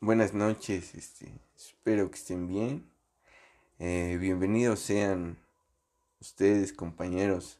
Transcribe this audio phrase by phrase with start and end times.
[0.00, 2.84] buenas noches, este, espero que estén bien.
[3.78, 5.36] Eh, bienvenidos sean
[6.20, 7.58] ustedes, compañeros,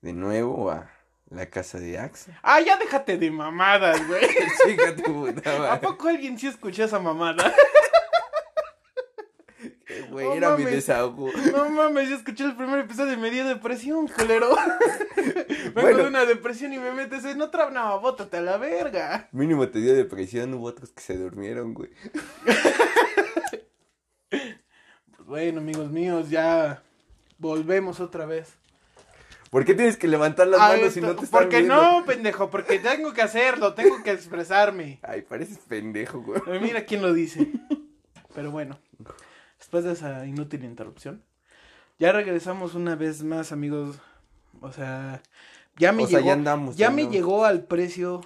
[0.00, 0.90] de nuevo a
[1.30, 2.38] la casa de Axa.
[2.42, 4.22] Ah, ya déjate de mamadas, güey.
[5.70, 7.54] ¿A poco alguien sí escuchó esa mamada?
[10.10, 11.30] Güey, No era mi desahogo.
[11.52, 14.50] No mames, yo escuché el primer episodio y me dio depresión, culero.
[15.16, 15.98] Vengo Bueno.
[15.98, 17.70] de una depresión y me metes en otra.
[17.70, 19.28] No, bótate a la verga.
[19.32, 21.90] Mínimo te dio depresión, hubo otros que se durmieron, güey.
[24.30, 26.82] Pues bueno, amigos míos, ya
[27.38, 28.54] volvemos otra vez.
[29.50, 31.74] ¿Por qué tienes que levantar las Ah, manos si no te están Porque viendo?
[31.74, 35.00] no, pendejo, porque tengo que hacerlo, tengo que expresarme.
[35.02, 36.40] Ay, pareces pendejo, güey.
[36.60, 37.48] Mira quién lo dice.
[38.32, 38.78] Pero bueno,
[39.60, 41.22] después de esa inútil interrupción,
[42.00, 43.98] ya regresamos una vez más, amigos.
[44.60, 45.22] O sea,
[45.76, 48.20] ya me O sea, llegó, ya andamos, ya ya me llegó al precio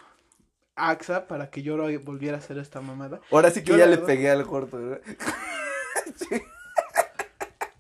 [0.77, 3.20] AXA para que yo lo volviera a hacer esta mamada.
[3.30, 5.00] Ahora sí que Yo ya le verdad- pegué al corto, ¿verdad?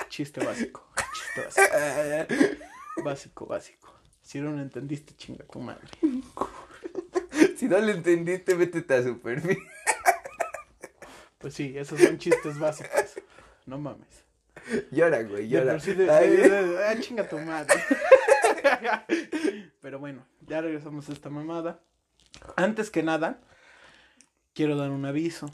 [0.08, 2.64] Chiste básico, chiste básico,
[3.04, 3.94] básico, básico.
[4.22, 5.88] Si no lo entendiste, chinga tu madre.
[7.56, 9.58] Si no le entendiste, métete a su perfil.
[11.38, 13.14] Pues sí, esos son chistes básicos.
[13.66, 14.24] No mames.
[14.90, 15.72] Llora, güey, De llora.
[15.72, 17.74] por sí de- Ay, de- de- ah, chinga tu madre.
[19.80, 21.80] Pero bueno, ya regresamos a esta mamada.
[22.56, 23.40] Antes que nada,
[24.54, 25.50] quiero dar un aviso.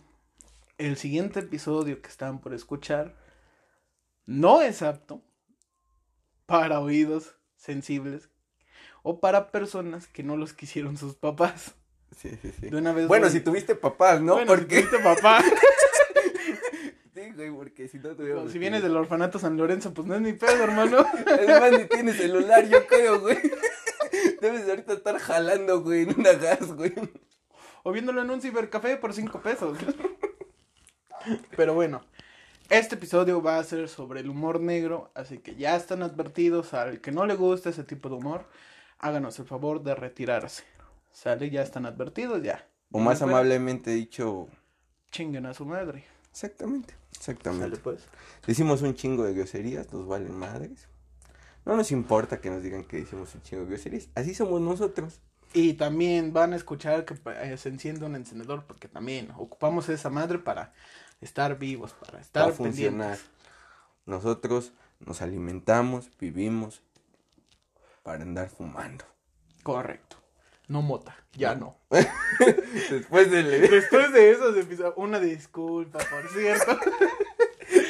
[0.79, 3.17] El siguiente episodio que están por escuchar
[4.27, 5.23] no es apto
[6.47, 8.31] para oídos sensibles
[9.03, 11.75] o para personas que no los quisieron sus papás.
[12.17, 12.71] Sí, sí, sí.
[12.71, 14.35] De una vez Bueno, voy- si tuviste papás, ¿no?
[14.35, 14.77] Bueno, si porque...
[14.83, 15.43] tuviste papá.
[17.41, 18.53] Sí, güey, porque si no tuviéramos...
[18.53, 20.99] si vienes del orfanato San Lorenzo, pues no es mi pedo, hermano.
[21.41, 23.39] Es más, ni tienes celular, yo creo, güey.
[24.43, 26.93] Debes de ahorita estar jalando, güey, en una gas, güey.
[27.83, 29.79] O viéndolo en un cibercafé por 5 pesos.
[31.57, 32.03] Pero bueno,
[32.69, 37.01] este episodio va a ser sobre el humor negro, así que ya están advertidos al
[37.01, 38.45] que no le gusta ese tipo de humor,
[38.99, 40.65] háganos el favor de retirarse.
[41.11, 41.49] ¿Sale?
[41.49, 42.69] Ya están advertidos, ya.
[42.93, 44.49] O más amablemente dicho...
[45.11, 46.05] Chinguen a su madre.
[46.31, 47.71] Exactamente, exactamente.
[47.71, 48.03] Sale pues.
[48.47, 50.89] Decimos un chingo de groserías, nos valen madres.
[51.65, 54.09] No nos importa que nos digan que decimos un chingo de groserías.
[54.15, 55.21] Así somos nosotros.
[55.53, 60.09] Y también van a escuchar que eh, se enciende un encendedor, porque también ocupamos esa
[60.09, 60.73] madre para
[61.21, 63.19] estar vivos, para estar Para funcionar.
[64.07, 66.83] Nosotros nos alimentamos, vivimos
[68.03, 69.05] para andar fumando.
[69.63, 70.20] Correcto.
[70.71, 71.81] No mota, ya no.
[72.91, 76.79] Después de Después de esos episodios, una disculpa, por cierto.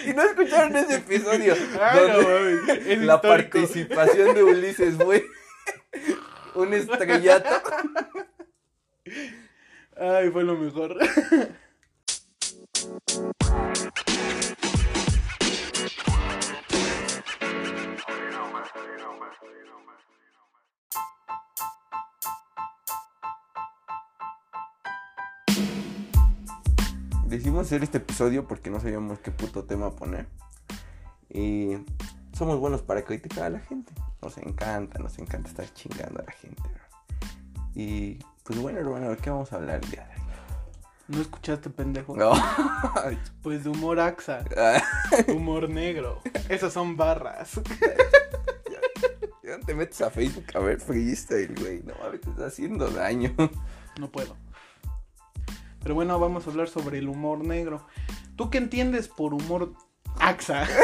[0.07, 1.55] Y no escucharon ese episodio.
[1.81, 3.29] Ay, no, donde es la histórico.
[3.29, 5.25] participación de Ulises fue
[6.55, 7.49] un estrellato.
[9.97, 10.99] Ay, fue lo mejor.
[27.31, 30.27] Decidimos hacer este episodio porque no sabíamos qué puto tema poner.
[31.33, 31.77] Y
[32.37, 33.93] somos buenos para criticar a la gente.
[34.21, 36.63] Nos encanta, nos encanta estar chingando a la gente.
[37.73, 40.27] Y pues bueno, hermano, ¿de qué vamos a hablar el día de hoy?
[41.07, 42.17] ¿No escuchaste, pendejo?
[42.17, 42.33] No.
[43.45, 44.45] Pues de humor axa,
[45.29, 46.23] humor negro.
[46.49, 47.61] Esas son barras.
[49.45, 51.83] Ya no te metes a Facebook a ver freestyle, güey.
[51.83, 53.35] No mames, te está haciendo daño.
[53.99, 54.37] No puedo.
[55.83, 57.87] Pero bueno, vamos a hablar sobre el humor negro.
[58.37, 59.75] ¿Tú qué entiendes por humor
[60.19, 60.67] axa?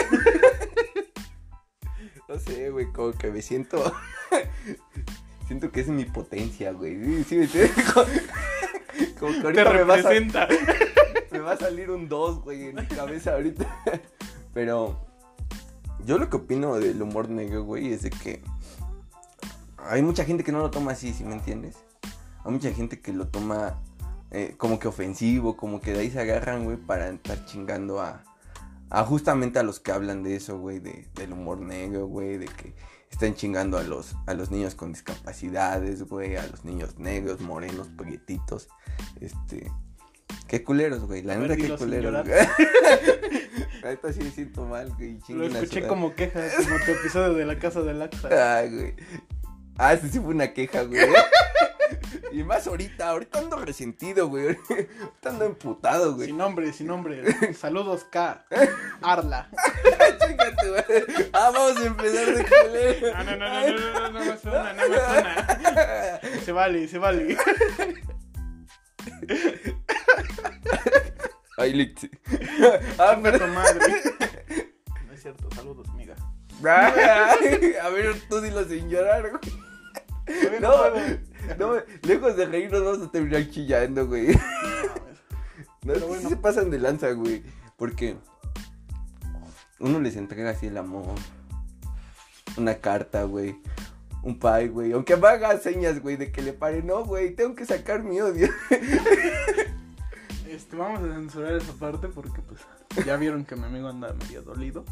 [2.28, 3.92] No sé, güey, como que me siento.
[5.46, 7.22] siento que es mi potencia, güey.
[7.22, 7.70] Sí, sí, me?
[9.20, 10.48] Como, que Te ahorita me va, a, representa.
[11.30, 13.64] me va a salir un 2, güey, en mi cabeza ahorita.
[14.52, 15.06] Pero
[16.04, 18.42] yo lo que opino del humor negro, güey, es de que
[19.78, 21.76] hay mucha gente que no lo toma así, ¿sí me entiendes?
[22.44, 23.80] Hay mucha gente que lo toma
[24.30, 28.24] eh, como que ofensivo, como que de ahí se agarran, güey, para estar chingando a,
[28.90, 32.46] a justamente a los que hablan de eso, güey, de, del humor negro, güey, de
[32.46, 32.74] que
[33.10, 37.88] están chingando a los, a los niños con discapacidades, güey, a los niños negros, morenos,
[37.88, 38.68] prietitos,
[39.20, 39.70] este...
[40.48, 42.24] Qué culeros, güey, la neta, qué culeros,
[43.84, 47.58] neta sí me siento mal, güey, Lo escuché como queja, como tu episodio de la
[47.58, 48.28] casa del axa.
[48.58, 48.94] Ay, güey.
[49.78, 51.00] Ah, ese sí fue una queja, güey.
[52.36, 54.58] Y más ahorita, ahorita ando resentido, güey.
[54.68, 56.26] Ahorita ando emputado, güey.
[56.26, 57.54] Sin nombre, sin nombre.
[57.54, 58.44] Saludos K.
[59.00, 59.48] Arla.
[60.20, 61.30] Tu madre.
[61.32, 63.14] Ah, vamos a empezar de culero.
[63.16, 66.20] No, no, no, no, no, no, no, no me suena, no me suena.
[66.44, 67.38] Se vale, se vale.
[71.56, 72.10] Ay, Lixi.
[72.98, 73.38] ah, pero...
[73.38, 74.02] tu madre.
[75.06, 76.16] No es cierto, saludos, amiga.
[77.82, 80.60] A ver, tú dilo sin llorar, güey.
[80.60, 81.25] No, puedo.
[81.58, 84.28] no, lejos de reírnos vamos a terminar chillando, güey.
[85.82, 86.28] No Pero bueno.
[86.28, 87.42] se pasan de lanza, güey.
[87.76, 88.16] Porque
[89.78, 91.14] uno les entrega así el amor.
[92.56, 93.56] Una carta, güey.
[94.22, 94.92] Un pie, güey.
[94.92, 96.82] Aunque me haga señas, güey, de que le pare.
[96.82, 98.48] No, güey, tengo que sacar mi odio.
[100.48, 102.60] Este, vamos a censurar esa parte porque pues
[103.04, 104.84] ya vieron que mi amigo anda medio dolido.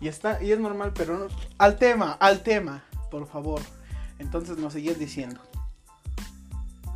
[0.00, 1.26] Y está, y es normal, pero no.
[1.58, 3.60] Al tema, al tema, por favor.
[4.20, 5.40] Entonces nos seguías diciendo.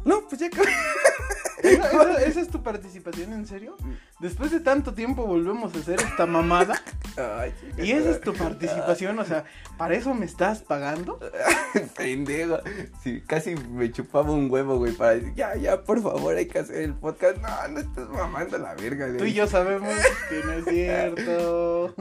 [0.04, 0.70] No, pues ya acabé.
[1.62, 3.76] ¿Esa, esa- esa es tu participación en serio?
[4.20, 6.80] Después de tanto tiempo volvemos a hacer esta mamada.
[7.16, 9.44] Ay, Y esa es tu participación, o sea,
[9.78, 11.18] ¿para eso me estás pagando?
[11.96, 12.58] Pendejo.
[13.02, 16.58] Sí, casi me chupaba un huevo, güey, para decir, ya, ya, por favor, hay que
[16.58, 17.38] hacer el podcast.
[17.38, 19.18] No, no estás mamando la verga, güey.
[19.18, 19.94] Tú y yo sabemos
[20.28, 21.94] que no es cierto.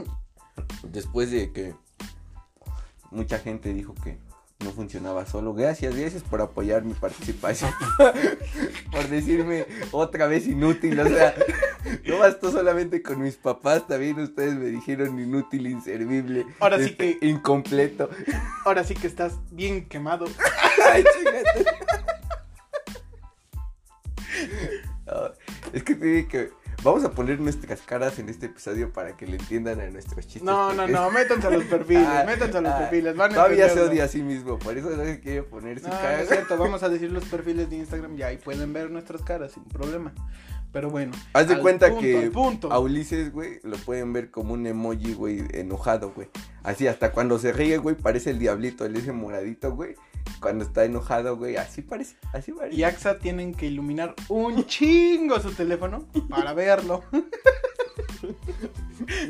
[0.82, 1.74] Después de que
[3.10, 4.18] mucha gente dijo que
[4.60, 5.52] no funcionaba solo.
[5.54, 7.70] Gracias, gracias por apoyar mi participación.
[8.92, 10.98] por decirme otra vez inútil.
[11.00, 11.34] O sea,
[12.06, 16.46] no bastó solamente con mis papás, también ustedes me dijeron inútil, inservible.
[16.60, 18.08] Ahora sí este, que- Incompleto.
[18.64, 20.26] Ahora sí que estás bien quemado.
[20.92, 21.70] Ay, chingate.
[25.06, 25.32] Ah,
[25.72, 26.50] es que te dije que
[26.84, 30.42] vamos a poner nuestras caras en este episodio para que le entiendan a nuestros chistes.
[30.42, 33.16] No, no, no, métanse a los perfiles, Ah, métanse a los ah, perfiles.
[33.16, 35.88] Van a Todavía se odia a sí mismo, por eso no se quiere poner su
[35.88, 36.22] No, no cara.
[36.22, 39.52] es cierto, vamos a decir los perfiles de Instagram ya y pueden ver nuestras caras
[39.52, 40.12] sin problema.
[40.74, 41.12] Pero bueno.
[41.34, 42.72] Haz de cuenta punto, que punto.
[42.72, 46.26] a Ulises, güey, lo pueden ver como un emoji, güey, enojado, güey.
[46.64, 49.94] Así, hasta cuando se ríe, güey, parece el diablito, el ese moradito, güey.
[50.40, 52.76] Cuando está enojado, güey, así parece, así parece.
[52.76, 57.04] Y AXA tienen que iluminar un chingo su teléfono para verlo.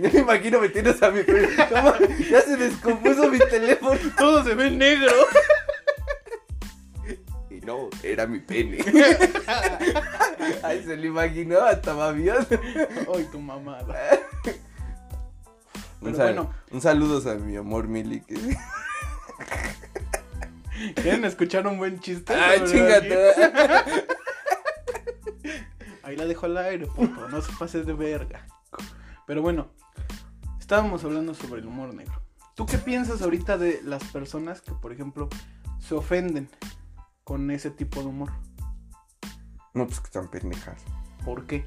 [0.01, 1.21] Yo me imagino metiéndose a mi.
[2.31, 4.01] Ya se descompuso mi teléfono.
[4.17, 5.13] Todo se ve negro.
[7.65, 8.79] No, era mi pene.
[10.63, 12.47] Ay, se lo imaginó hasta babión.
[13.15, 14.21] Ay, tu mamada.
[16.01, 16.55] Un, Pero sal- bueno.
[16.71, 18.21] un saludo a mi amor Mili.
[18.21, 18.35] Que...
[20.97, 22.35] ¿Quieren escuchar un buen chiste?
[22.35, 23.35] Ay, sobre chingate.
[26.03, 27.29] Ahí la dejo al aire, puto.
[27.29, 28.47] No se pases de verga.
[29.27, 29.69] Pero bueno,
[30.61, 32.21] estábamos hablando sobre el humor negro.
[32.55, 35.29] ¿Tú qué piensas ahorita de las personas que, por ejemplo,
[35.81, 36.49] se ofenden
[37.25, 38.31] con ese tipo de humor?
[39.73, 40.81] No, pues que están pendejas.
[41.25, 41.67] ¿Por qué?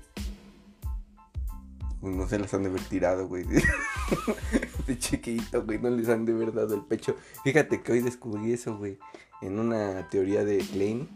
[2.00, 3.44] Pues no se las han de haber tirado, güey.
[4.88, 5.80] De chiquito, güey.
[5.80, 7.18] No les han de haber dado el pecho.
[7.44, 9.00] Fíjate que hoy descubrí eso, güey.
[9.42, 11.10] En una teoría de Klein.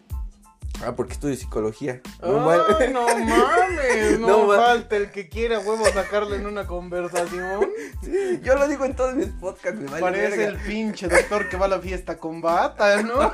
[0.84, 2.02] Ah, porque estudio psicología.
[2.22, 2.50] No.
[2.50, 7.70] Ay, no mames, no, falta el que quiera huevo sacarle en una conversación.
[8.04, 10.60] Sí, yo lo digo en todos mis podcasts, me vale Parece verga.
[10.60, 13.32] el pinche doctor que va a la fiesta con bata, ¿no?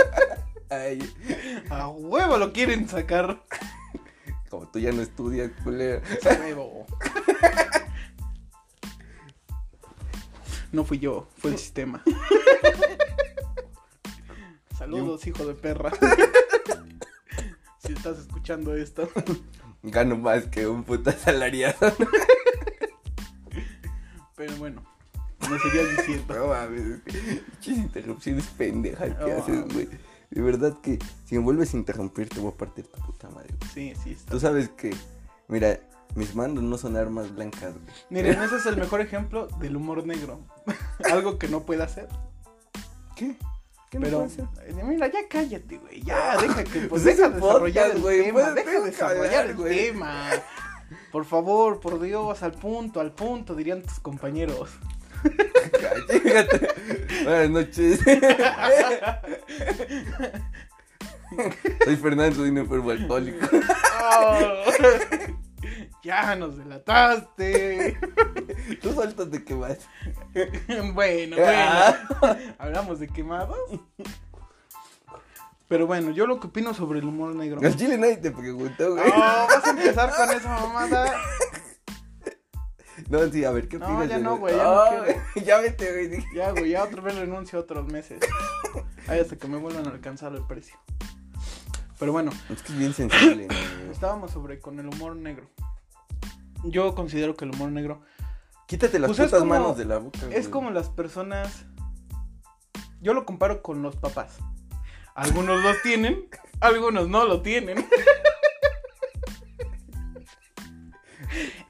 [0.70, 0.98] Ay,
[1.68, 3.42] A huevo lo quieren sacar.
[4.48, 6.00] como tú ya no estudias, culero.
[6.40, 6.86] Huevo.
[10.72, 12.02] No fui yo, fue el sistema.
[14.78, 15.92] Saludos, hijo de perra.
[17.84, 19.08] Si estás escuchando esto.
[19.82, 21.76] Gano más que un puta asalariado.
[24.36, 24.82] Pero bueno,
[25.50, 26.34] me seguías diciendo.
[26.38, 27.00] No mames.
[27.04, 29.88] Muchas interrupciones pendejas que haces, güey.
[30.30, 33.54] De verdad que si me vuelves a interrumpir te voy a partir tu puta madre.
[33.58, 33.70] güey.
[33.72, 34.30] Sí, sí, está.
[34.30, 34.94] Tú sabes que,
[35.48, 35.80] mira,
[36.14, 37.94] mis mandos no son armas blancas, güey.
[38.10, 40.40] Miren, ese es el mejor ejemplo del humor negro.
[41.10, 42.08] Algo que no puede hacer.
[43.16, 43.36] ¿Qué?
[43.92, 44.46] ¿Qué no Pero, hacer?
[44.66, 46.02] eh, mira, ya cállate, güey.
[46.02, 48.50] Ya, deja que, pues, es deja desarrollar podcast, el güey, tema.
[48.52, 49.76] Deja deja desarrollar el güey.
[49.92, 50.30] tema.
[51.12, 54.70] Por favor, por Dios, al punto, al punto, dirían tus compañeros.
[56.22, 56.68] Cállate.
[57.22, 58.00] Buenas noches.
[61.84, 63.46] Soy Fernando, soy un enfermo alcohólico.
[64.02, 64.64] Oh,
[66.02, 67.98] ya nos delataste.
[68.82, 69.78] Tú suéltate que vas.
[70.92, 71.36] bueno, bueno.
[71.40, 71.96] Ah.
[72.58, 73.58] Hablamos de quemados.
[75.68, 77.60] Pero bueno, yo lo que opino sobre el humor negro.
[77.62, 79.10] Al chile nadie te preguntó, Oh, güey.
[79.10, 81.14] vas a empezar con esa mamada.
[83.08, 84.08] No, sí, a ver, ¿qué No, opinas?
[84.08, 85.22] ya de no, güey, ya no Ah, quiero.
[85.46, 86.24] Ya vete, güey.
[86.34, 88.20] Ya, güey, ya otra vez renuncio otros meses.
[89.08, 90.76] Ahí hasta que me vuelvan a alcanzar el precio.
[91.98, 93.48] Pero bueno, Es que es bien sensible,
[93.92, 95.48] estábamos sobre con el humor negro.
[96.64, 98.02] Yo considero que el humor negro
[98.66, 100.50] Quítate las Pues es putas como- manos de la boca, es güey.
[100.50, 101.66] como las personas.
[103.02, 104.38] Yo lo comparo con los papás.
[105.14, 106.28] Algunos los tienen,
[106.60, 107.84] algunos no lo tienen.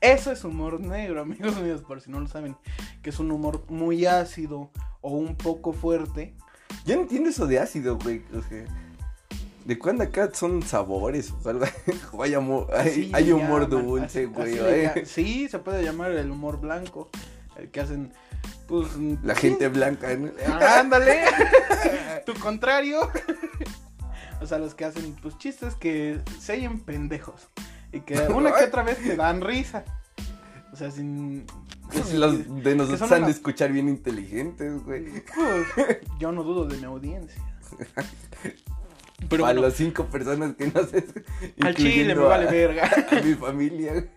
[0.00, 2.56] Eso es humor negro, amigos míos, por si no lo saben.
[3.02, 4.70] Que es un humor muy ácido
[5.00, 6.36] o un poco fuerte.
[6.84, 8.22] Yo no entiendo eso de ácido, güey.
[8.34, 8.64] O sea,
[9.64, 11.64] ¿de cuándo acá son sabores o algo?
[12.22, 14.58] Hay, amor, hay, Así hay le humor llaman, dulce, güey.
[15.04, 17.10] Sí, se puede llamar el humor blanco.
[17.56, 18.12] El que hacen,
[18.66, 18.88] pues.
[19.22, 20.30] La sí, gente blanca, ¿no?
[20.60, 21.24] Ándale.
[22.26, 23.10] tu contrario.
[24.40, 27.48] o sea, los que hacen pues chistes que se oyen pendejos.
[27.92, 29.84] Y que una que otra vez te dan risa.
[30.72, 31.46] O sea, sin.
[31.92, 35.22] Pues Los de nosotros han de escuchar bien inteligentes, güey.
[35.34, 37.42] Pues, yo no dudo de mi audiencia.
[39.28, 41.04] Pero a bueno, las cinco personas que no sé.
[41.60, 42.90] al chile me vale a- verga.
[43.10, 44.08] A mi familia.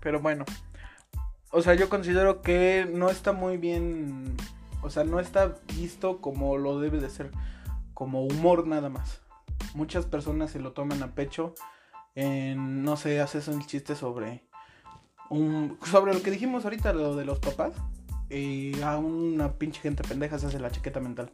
[0.00, 0.44] Pero bueno.
[1.50, 4.36] O sea, yo considero que no está muy bien.
[4.82, 7.30] O sea, no está visto como lo debe de ser.
[7.94, 9.22] Como humor nada más.
[9.74, 11.54] Muchas personas se lo toman a pecho.
[12.14, 14.44] En, no sé, haces un chiste sobre.
[15.30, 17.72] Un, sobre lo que dijimos ahorita, lo de los papás.
[18.28, 21.30] Y a una pinche gente pendeja se hace la chaqueta mental.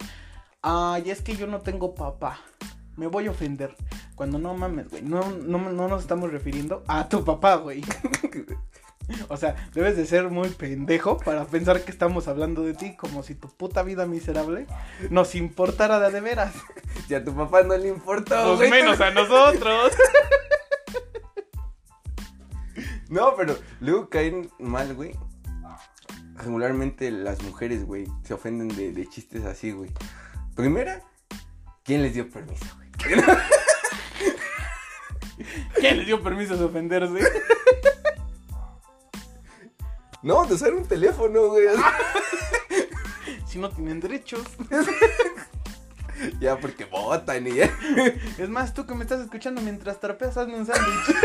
[0.62, 2.38] Ay, es que yo no tengo papá.
[2.96, 3.74] Me voy a ofender.
[4.14, 5.02] Cuando no mames, güey.
[5.02, 7.82] No, no, no nos estamos refiriendo a tu papá, güey.
[9.28, 13.22] O sea, debes de ser muy pendejo para pensar que estamos hablando de ti como
[13.24, 14.66] si tu puta vida miserable
[15.10, 16.54] nos importara de veras.
[17.08, 18.70] Si a tu papá no le importó, Pues güey.
[18.70, 19.92] menos a nosotros.
[23.08, 25.12] No, pero luego caen mal, güey.
[26.36, 29.90] Regularmente las mujeres, güey, se ofenden de, de chistes así, güey.
[30.54, 31.00] Primera,
[31.82, 32.90] ¿quién les dio permiso, güey?
[35.74, 37.18] ¿Quién les dio permiso de ofenderse?
[40.22, 41.66] No, de usar un teléfono, güey.
[43.48, 44.44] Si no tienen derechos.
[46.38, 47.68] ya porque votan y ya.
[48.38, 51.16] Es más, tú que me estás escuchando mientras trapeas, hazme un sándwich.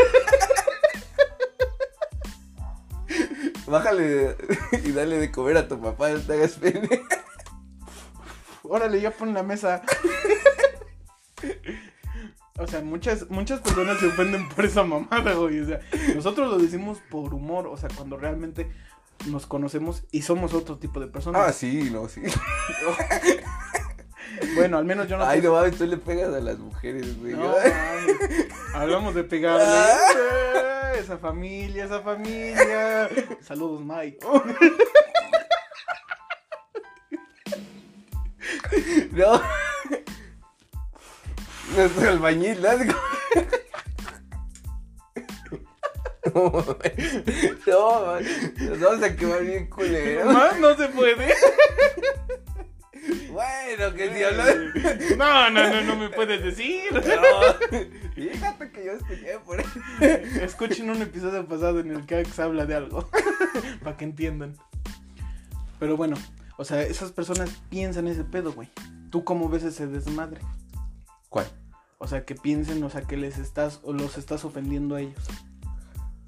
[3.66, 4.36] Bájale
[4.82, 6.88] y dale de comer a tu papá, no te hagas pene.
[8.68, 9.82] Órale, ya pon la mesa.
[12.60, 15.60] O sea, muchas, muchas personas se ofenden por esa mamada, güey.
[15.60, 15.80] O sea,
[16.14, 17.68] nosotros lo decimos por humor.
[17.68, 18.68] O sea, cuando realmente
[19.26, 21.42] nos conocemos y somos otro tipo de personas.
[21.46, 22.22] Ah, sí, no, sí.
[24.54, 27.18] Bueno, al menos yo no Ay, te- no mames, tú le pegas a las mujeres,
[27.20, 27.32] güey.
[27.34, 27.52] No.
[28.74, 29.64] Hablamos de pegarle.
[29.66, 30.92] Ah.
[30.98, 33.08] Esa familia, esa familia.
[33.40, 34.18] Saludos, Mike.
[39.18, 39.36] No.
[41.76, 42.68] Nuestro albañil, ¿no?
[46.34, 46.52] No,
[47.66, 50.26] no, nos vamos a quemar bien culero.
[50.26, 51.34] Más no se puede.
[53.30, 54.72] Bueno, que si hablan.
[55.16, 56.92] No, no, no, no me puedes decir.
[56.92, 57.00] No.
[58.14, 59.66] Fíjate que yo escuché por ahí.
[60.42, 63.08] Escuchen un episodio pasado en el que Alex habla de algo.
[63.82, 64.54] Para que entiendan.
[65.80, 66.16] Pero bueno,
[66.56, 68.68] o sea, esas personas piensan ese pedo, güey.
[69.10, 70.40] ¿Tú cómo ves ese desmadre?
[71.28, 71.46] ¿Cuál?
[71.98, 75.24] O sea, que piensen, o sea, que les estás o los estás ofendiendo a ellos.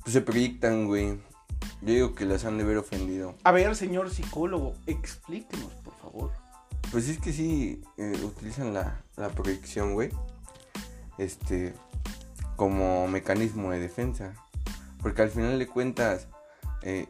[0.02, 1.18] Pues se proyectan, güey.
[1.82, 3.36] Yo digo que las han de ver ofendido.
[3.44, 6.32] A ver, señor psicólogo, explíquenos, por favor.
[6.90, 10.10] Pues es que sí, eh, utilizan la, la proyección, güey.
[11.18, 11.74] Este,
[12.56, 14.34] como mecanismo de defensa.
[15.02, 16.28] Porque al final de cuentas,
[16.82, 17.08] eh,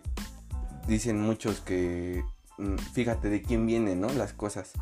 [0.86, 2.22] dicen muchos que,
[2.58, 4.08] mm, fíjate de quién vienen, ¿no?
[4.12, 4.72] Las cosas.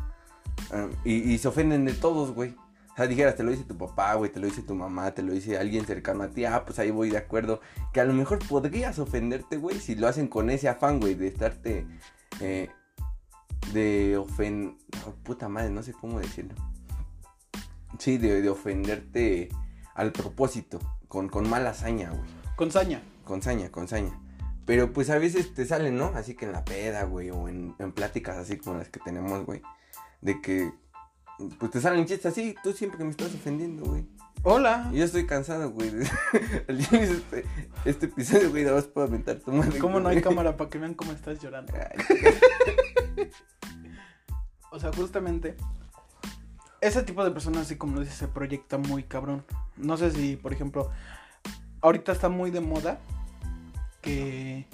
[0.71, 2.55] Ah, y, y se ofenden de todos, güey.
[2.91, 5.23] O sea, dijeras, te lo dice tu papá, güey, te lo dice tu mamá, te
[5.23, 7.61] lo dice alguien cercano a ti, ah, pues ahí voy de acuerdo.
[7.93, 11.27] Que a lo mejor podrías ofenderte, güey, si lo hacen con ese afán, güey, de
[11.27, 11.87] estarte,
[12.41, 12.69] eh,
[13.71, 14.75] de ofender,
[15.23, 16.55] puta madre, no sé cómo decirlo.
[17.97, 19.49] Sí, de, de ofenderte
[19.95, 22.29] al propósito, con, con mala hazaña, güey.
[22.55, 23.01] Con saña.
[23.23, 24.19] Con saña, con saña.
[24.65, 26.11] Pero pues a veces te salen, ¿no?
[26.15, 29.45] Así que en la peda, güey, o en, en pláticas así como las que tenemos,
[29.45, 29.61] güey.
[30.21, 30.71] De que,
[31.57, 34.05] pues te salen chistes así, tú siempre me estás ofendiendo, güey.
[34.43, 34.89] Hola.
[34.93, 35.91] Yo estoy cansado, güey.
[36.67, 37.45] Este,
[37.85, 39.79] este episodio, güey, nada más puedo aventar tu madre.
[39.79, 41.73] ¿Cómo no hay cámara para que vean cómo estás llorando?
[41.73, 43.29] Ay,
[44.71, 45.57] O sea, justamente,
[46.79, 49.43] ese tipo de personas, así como lo dices, se proyecta muy cabrón.
[49.75, 50.91] No sé si, por ejemplo,
[51.81, 52.99] ahorita está muy de moda
[54.01, 54.67] que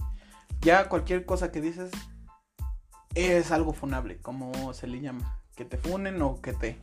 [0.62, 1.92] ya cualquier cosa que dices
[3.16, 5.40] es algo funable, como se le llama.
[5.56, 6.78] Que te funen o que te,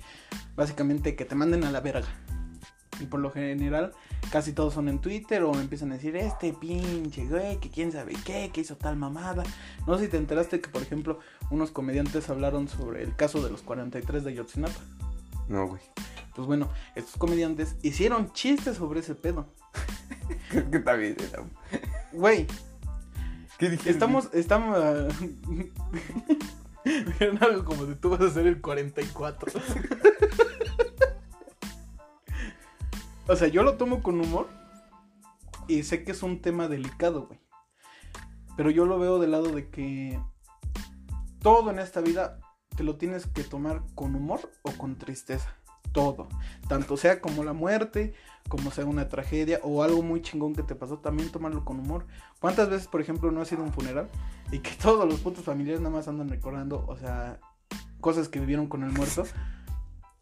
[0.57, 2.09] básicamente, que te manden a la verga.
[3.01, 3.93] Y por lo general,
[4.31, 8.15] casi todos son en Twitter o empiezan a decir, este pinche güey, que quién sabe
[8.25, 9.43] qué, que hizo tal mamada.
[9.87, 11.19] No sé si te enteraste que, por ejemplo,
[11.51, 14.81] unos comediantes hablaron sobre el caso de los 43 de Yotzinapa.
[15.49, 15.81] No, güey.
[16.35, 19.49] Pues bueno, estos comediantes hicieron chistes sobre ese pedo.
[20.51, 21.17] Creo que bien.
[21.19, 21.45] era-
[22.13, 22.47] Güey,
[23.63, 24.79] Estamos, estamos...
[26.85, 29.53] Dijeron algo como de tú vas a ser el 44.
[33.29, 34.49] o sea, yo lo tomo con humor
[35.69, 37.39] y sé que es un tema delicado, güey.
[38.57, 40.21] Pero yo lo veo del lado de que
[41.39, 42.41] todo en esta vida
[42.77, 45.55] te lo tienes que tomar con humor o con tristeza.
[45.93, 46.29] Todo.
[46.69, 48.15] Tanto sea como la muerte,
[48.49, 52.07] como sea una tragedia o algo muy chingón que te pasó, también tomarlo con humor.
[52.41, 54.09] ¿Cuántas veces, por ejemplo, no ha sido un funeral
[54.51, 57.39] y que todos los putos familiares nada más andan recordando, o sea,
[58.01, 59.25] cosas que vivieron con el muerto?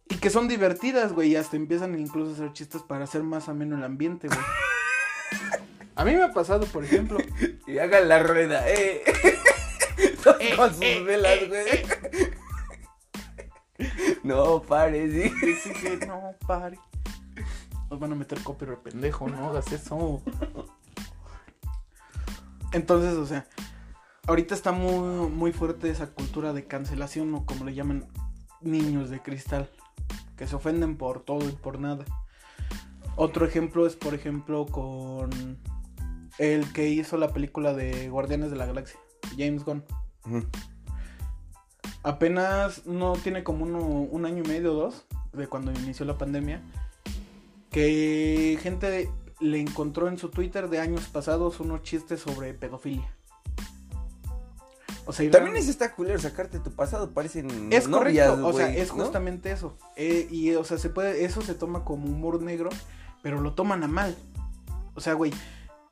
[0.08, 3.48] Y que son divertidas, güey, y hasta empiezan incluso a hacer chistes para hacer más
[3.48, 4.40] ameno el ambiente, güey.
[5.94, 7.18] A mí me ha pasado, por ejemplo,
[7.66, 9.02] Y hagan la rueda, eh.
[10.40, 11.84] Eh, Con sus eh, velas, eh,
[13.78, 13.90] güey.
[14.22, 15.30] No, pare, sí.
[15.42, 16.78] Dice que no, pare.
[17.90, 20.22] Nos van a meter copyright, pendejo, no hagas eso.
[22.72, 23.46] Entonces, o sea,
[24.28, 28.06] ahorita está muy, muy fuerte esa cultura de cancelación o como le llaman
[28.60, 29.68] niños de cristal,
[30.36, 32.04] que se ofenden por todo y por nada.
[33.16, 35.58] Otro ejemplo es, por ejemplo, con
[36.38, 39.00] el que hizo la película de Guardianes de la Galaxia,
[39.36, 39.84] James Gunn.
[42.04, 46.16] Apenas no tiene como uno- un año y medio o dos de cuando inició la
[46.16, 46.62] pandemia.
[47.70, 49.10] Que gente
[49.40, 53.14] le encontró en su Twitter de años pasados unos chistes sobre pedofilia.
[55.06, 58.72] O sea, También es está culero sacarte tu pasado, parecen es novias, correcto, o sea,
[58.72, 59.02] es ¿no?
[59.02, 59.76] justamente eso.
[59.96, 62.70] Eh, y o sea, se puede, eso se toma como humor negro,
[63.22, 64.14] pero lo toman a mal.
[64.94, 65.32] O sea, güey,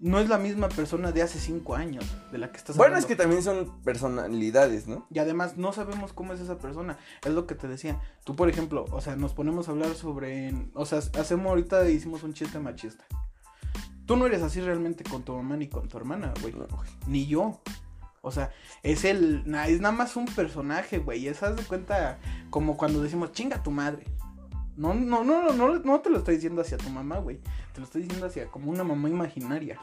[0.00, 3.04] no es la misma persona de hace cinco años de la que estás Bueno, es
[3.04, 3.08] hablando.
[3.08, 5.06] que también son personalidades, ¿no?
[5.10, 6.96] Y además no sabemos cómo es esa persona.
[7.24, 8.00] Es lo que te decía.
[8.24, 10.54] Tú, por ejemplo, o sea, nos ponemos a hablar sobre...
[10.74, 13.04] O sea, hacemos ahorita, hicimos un chiste machista.
[14.06, 16.54] Tú no eres así realmente con tu mamá ni con tu hermana, güey.
[16.54, 16.66] No.
[17.06, 17.60] Ni yo.
[18.22, 18.50] O sea,
[18.82, 19.42] es el...
[19.50, 21.26] na- Es nada más un personaje, güey.
[21.28, 22.18] Es, haz de cuenta,
[22.50, 24.06] como cuando decimos, chinga tu madre.
[24.78, 27.40] No, no, no, no, no, te lo estoy diciendo hacia tu mamá, güey.
[27.72, 29.78] Te lo estoy diciendo hacia como una mamá imaginaria.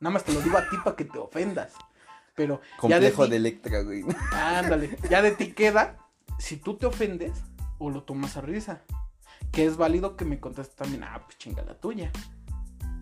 [0.00, 1.72] Nada más te lo digo a ti para que te ofendas.
[2.34, 4.04] Pero ya de Complejo ti- de Electra, güey.
[4.32, 5.98] Ándale, ya de ti queda
[6.38, 7.32] si tú te ofendes
[7.78, 8.80] o lo tomas a risa.
[9.52, 12.10] Que es válido que me contestes también, ah, pues chinga la tuya.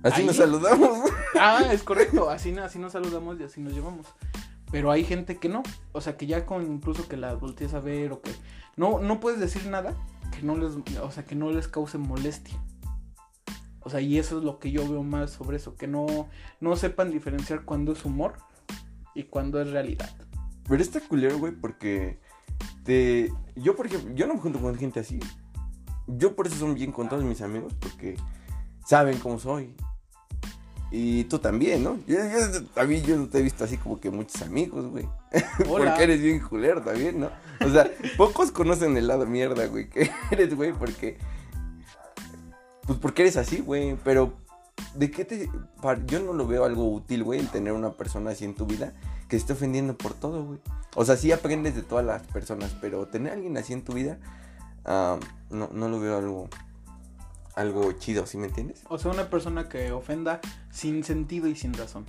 [0.02, 0.98] Así Ahí- nos saludamos.
[1.38, 4.06] Ah, es correcto, así, así nos saludamos y así nos llevamos.
[4.76, 5.62] Pero hay gente que no,
[5.92, 8.30] o sea, que ya con incluso que la voltees a ver o que
[8.76, 9.96] no, no puedes decir nada
[10.30, 12.62] que no les, o sea, que no les cause molestia.
[13.80, 16.28] O sea, y eso es lo que yo veo más sobre eso, que no,
[16.60, 18.34] no sepan diferenciar cuando es humor
[19.14, 20.14] y cuando es realidad.
[20.68, 22.20] Pero está culero, güey, porque
[22.84, 23.32] te...
[23.54, 25.20] Yo, por ejemplo, yo no me junto con gente así.
[26.06, 28.16] Yo por eso son bien con todos mis amigos, porque
[28.84, 29.74] saben cómo soy.
[30.90, 31.98] Y tú también, ¿no?
[32.06, 35.08] Yo, yo también yo no te he visto así como que muchos amigos, güey.
[35.66, 37.30] Porque eres bien culero también, ¿no?
[37.64, 41.18] O sea, pocos conocen el lado mierda, güey, que eres, güey, porque...
[42.86, 44.34] Pues porque eres así, güey, pero...
[44.94, 45.50] ¿De qué te...?
[46.06, 48.94] Yo no lo veo algo útil, güey, el tener una persona así en tu vida
[49.28, 50.60] que se esté ofendiendo por todo, güey.
[50.94, 53.92] O sea, sí aprendes de todas las personas, pero tener a alguien así en tu
[53.92, 54.18] vida,
[54.84, 55.18] ah,
[55.50, 56.48] no, no lo veo algo...
[57.56, 58.82] Algo chido, ¿sí me entiendes?
[58.88, 60.40] O sea, una persona que ofenda
[60.70, 62.04] sin sentido y sin razón.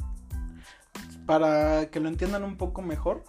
[1.26, 3.24] Para que lo entiendan un poco mejor,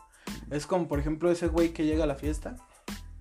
[0.51, 2.57] es como por ejemplo ese güey que llega a la fiesta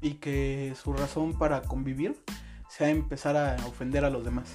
[0.02, 2.20] y que su razón para convivir
[2.70, 4.50] sea empezar a ofender a los demás.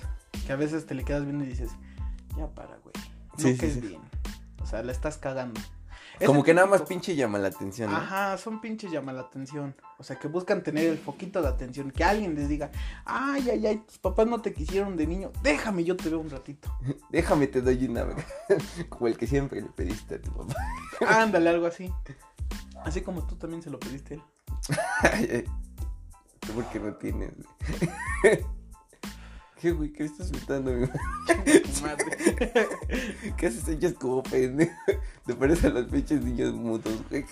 [0.47, 1.71] Que a veces te le quedas viendo y dices,
[2.37, 2.95] ya para, güey.
[3.33, 3.81] No Sí, sí, que es sí.
[3.81, 4.01] bien.
[4.61, 5.61] O sea, la estás cagando.
[6.25, 7.97] Como que nada más pinche llama la atención, ¿no?
[7.97, 9.75] Ajá, son pinches llama la atención.
[9.99, 11.91] O sea, que buscan tener el foquito de atención.
[11.91, 12.71] Que alguien les diga,
[13.05, 15.33] ay, ay, ay, tus papás no te quisieron de niño.
[15.43, 16.71] Déjame, yo te veo un ratito.
[17.11, 18.07] Déjame te doy una,
[18.89, 20.55] como el que siempre le pediste a tu papá.
[21.07, 21.93] Ándale, algo así.
[22.85, 24.23] Así como tú también se lo pediste a él.
[25.01, 25.45] Ay, ay.
[26.41, 27.31] ¿Tú por qué no tienes?
[29.63, 29.63] Güey?
[29.63, 29.93] ¿Qué, güey?
[29.93, 30.73] ¿Qué estás gritando,
[31.83, 32.09] madre.
[33.37, 34.73] ¿Qué haces ellas como pendejo?
[35.27, 37.25] Te parecen a los pinches niños mudos, güey.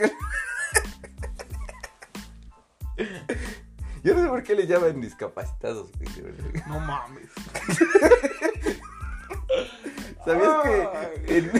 [4.05, 6.09] Yo no sé por qué les llaman discapacitados, güey.
[6.69, 7.29] No mames.
[10.25, 11.51] ¿Sabías que en,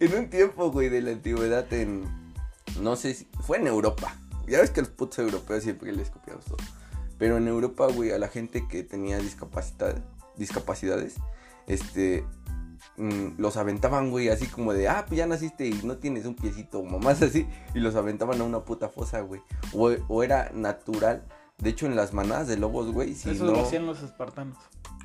[0.00, 2.04] en un tiempo, güey, de la antigüedad, en.
[2.80, 3.28] No sé si.
[3.46, 4.14] Fue en Europa.
[4.46, 6.56] Ya ves que los putos europeos siempre les copiamos todo.
[7.18, 10.02] Pero en Europa, güey, a la gente que tenía discapacidad,
[10.36, 11.16] discapacidades,
[11.66, 12.24] este.
[12.96, 16.34] mm, los aventaban, güey, así como de, ah, pues ya naciste y no tienes un
[16.34, 19.40] piecito, o mamás así, y los aventaban a una puta fosa, güey.
[19.72, 21.24] O, o era natural.
[21.58, 23.52] De hecho, en las manadas de lobos, güey, si eso no.
[23.52, 24.56] lo hacían los espartanos.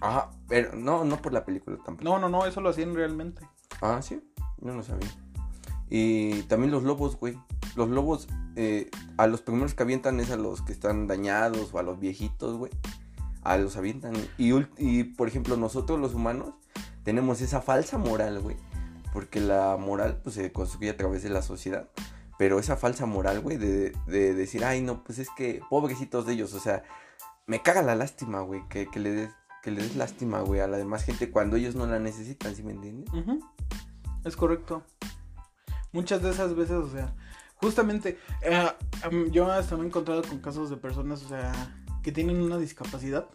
[0.02, 2.04] Ajá, pero no, no por la película tampoco.
[2.04, 3.42] No, no, no, eso lo hacían realmente.
[3.82, 4.22] Ah, sí.
[4.60, 5.10] Yo no sabía.
[5.90, 7.38] Y también los lobos, güey.
[7.76, 11.80] Los lobos, eh, a los primeros que avientan es a los que están dañados o
[11.80, 12.72] a los viejitos, güey.
[13.44, 14.14] A los avientan.
[14.38, 16.54] Y, y, por ejemplo, nosotros los humanos
[17.04, 18.56] tenemos esa falsa moral, güey.
[19.12, 21.90] Porque la moral, pues, se construye a través de la sociedad.
[22.38, 26.34] Pero esa falsa moral, güey, de, de decir, ay, no, pues es que pobrecitos de
[26.34, 26.54] ellos.
[26.54, 26.84] O sea,
[27.46, 28.62] me caga la lástima, güey.
[28.70, 29.30] Que, le des,
[29.62, 32.64] que le des lástima, güey, a la demás gente cuando ellos no la necesitan, ¿sí
[32.64, 33.10] me entiendes?
[34.24, 34.84] Es correcto.
[35.92, 37.14] Muchas de esas veces, o sea,
[37.64, 38.70] justamente, eh,
[39.04, 41.52] am- yo hasta me he encontrado con casos de personas, o sea,
[42.04, 43.28] que tienen una discapacidad.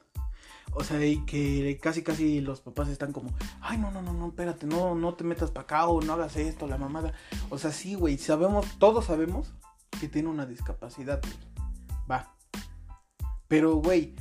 [0.75, 3.31] O sea, y que casi casi los papás están como,
[3.63, 6.37] ay, no, no, no, no, espérate, no, no te metas para acá o no hagas
[6.37, 7.15] esto, la mamada.
[7.49, 9.55] O sea, sí, güey, sabemos, todos sabemos
[9.99, 11.35] que tiene una discapacidad, güey.
[12.11, 12.35] Va.
[13.49, 14.15] Pero, güey,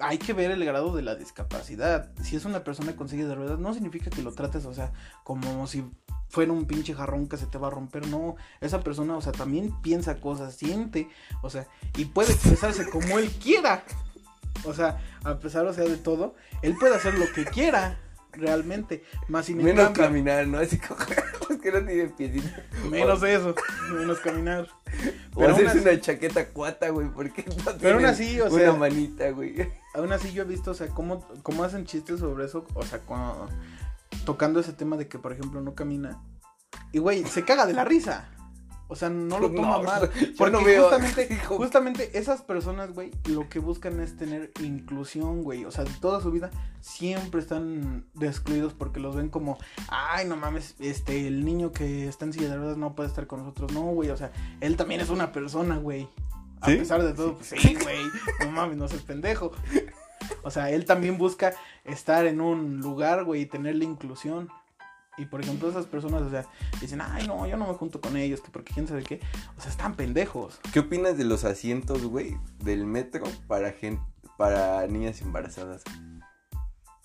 [0.00, 2.10] hay que ver el grado de la discapacidad.
[2.22, 4.92] Si es una persona con silla de ruedas, no significa que lo trates, o sea,
[5.22, 5.84] como si
[6.28, 8.06] fuera un pinche jarrón que se te va a romper.
[8.08, 11.08] No, esa persona, o sea, también piensa cosas, siente,
[11.42, 13.84] o sea, y puede expresarse como él quiera.
[14.64, 17.98] O sea, a pesar, o sea, de todo, él puede hacer lo que quiera,
[18.32, 19.04] realmente.
[19.28, 20.58] Más sin en Menos cambio- caminar, ¿no?
[20.58, 20.98] Así como
[21.50, 22.48] los que no tienen piecito.
[22.90, 23.54] menos eso,
[23.92, 24.66] menos caminar.
[25.34, 28.46] O Pero aún hacerse así- una chaqueta cuata, güey, porque no Pero aún así, o
[28.46, 29.54] una sea- manita, güey.
[29.94, 32.98] Aún así yo he visto, o sea, cómo, cómo hacen chistes sobre eso, o sea,
[33.00, 33.48] cuando-
[34.24, 36.20] tocando ese tema de que, por ejemplo, no camina.
[36.92, 38.28] Y, güey, se caga de la risa.
[38.86, 40.10] O sea, no lo toma No, mal.
[40.36, 45.64] Porque no veo- justamente, justamente esas personas, güey, lo que buscan es tener inclusión, güey.
[45.64, 50.74] O sea, toda su vida siempre están excluidos porque los ven como, ay, no mames,
[50.80, 53.72] este, el niño que está en silla de ruedas no puede estar con nosotros.
[53.72, 56.08] No, güey, o sea, él también es una persona, güey.
[56.64, 56.76] A ¿Sí?
[56.76, 57.98] pesar de todo, pues sí, güey.
[58.40, 59.52] No mames, no seas pendejo.
[60.42, 61.52] O sea, él también busca
[61.84, 64.48] estar en un lugar, güey, y tener la inclusión.
[65.18, 66.46] Y por ejemplo, esas personas, o sea,
[66.80, 69.20] dicen, ay, no, yo no me junto con ellos, que porque quién sabe qué.
[69.58, 70.58] O sea, están pendejos.
[70.72, 74.02] ¿Qué opinas de los asientos, güey, del metro para gente,
[74.38, 75.82] para niñas embarazadas?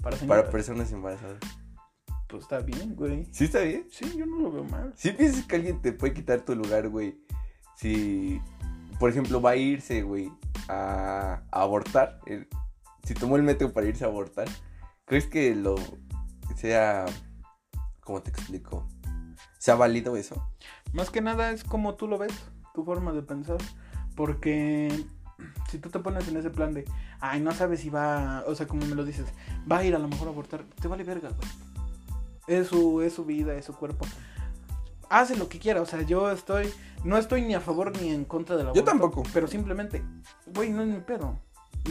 [0.02, 1.40] Para, personas embarazadas.
[2.30, 3.28] Pues está bien, güey.
[3.32, 3.88] ¿Sí está bien?
[3.92, 4.94] Sí, yo no lo veo mal.
[4.96, 7.20] ¿Sí piensas que alguien te puede quitar tu lugar, güey?
[7.76, 8.40] Si,
[9.00, 10.32] por ejemplo, va a irse, güey,
[10.68, 12.20] a, abortar.
[12.26, 12.48] el-
[13.04, 14.48] si tomó el metro para irse a abortar,
[15.06, 15.76] ¿crees que lo
[16.56, 17.06] sea,
[18.02, 18.88] ¿cómo te explico?
[19.58, 20.52] ¿Sea válido eso?
[20.94, 22.34] Más que nada es como tú lo ves,
[22.74, 23.58] tu forma de pensar.
[24.16, 25.06] Porque
[25.70, 26.84] si tú te pones en ese plan de,
[27.22, 29.28] ay, no sabes si va, o sea, como me lo dices,
[29.72, 31.50] va a ir a lo mejor a abortar, te vale verga, güey.
[32.48, 34.06] Es su, es su vida, es su cuerpo.
[35.10, 36.72] Hace lo que quiera, o sea, yo estoy,
[37.04, 38.84] no estoy ni a favor ni en contra del aborto.
[38.84, 39.24] tampoco.
[39.34, 40.04] Pero simplemente,
[40.48, 41.40] güey, no es mi pedo.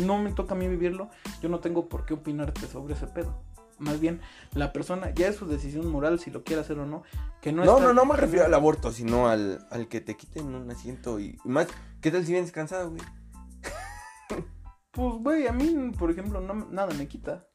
[0.00, 1.09] No me toca a mí vivirlo,
[1.42, 3.42] yo no tengo por qué opinarte sobre ese pedo.
[3.78, 4.20] Más bien,
[4.54, 7.02] la persona ya es su decisión moral si lo quiere hacer o no.
[7.40, 10.16] Que no, No, está- no, no me refiero al aborto, sino al, al que te
[10.16, 11.68] quiten un asiento y, y más,
[12.00, 13.02] ¿qué tal si vienes cansado, güey?
[14.90, 17.46] Pues, güey, a mí, por ejemplo, no, nada me quita.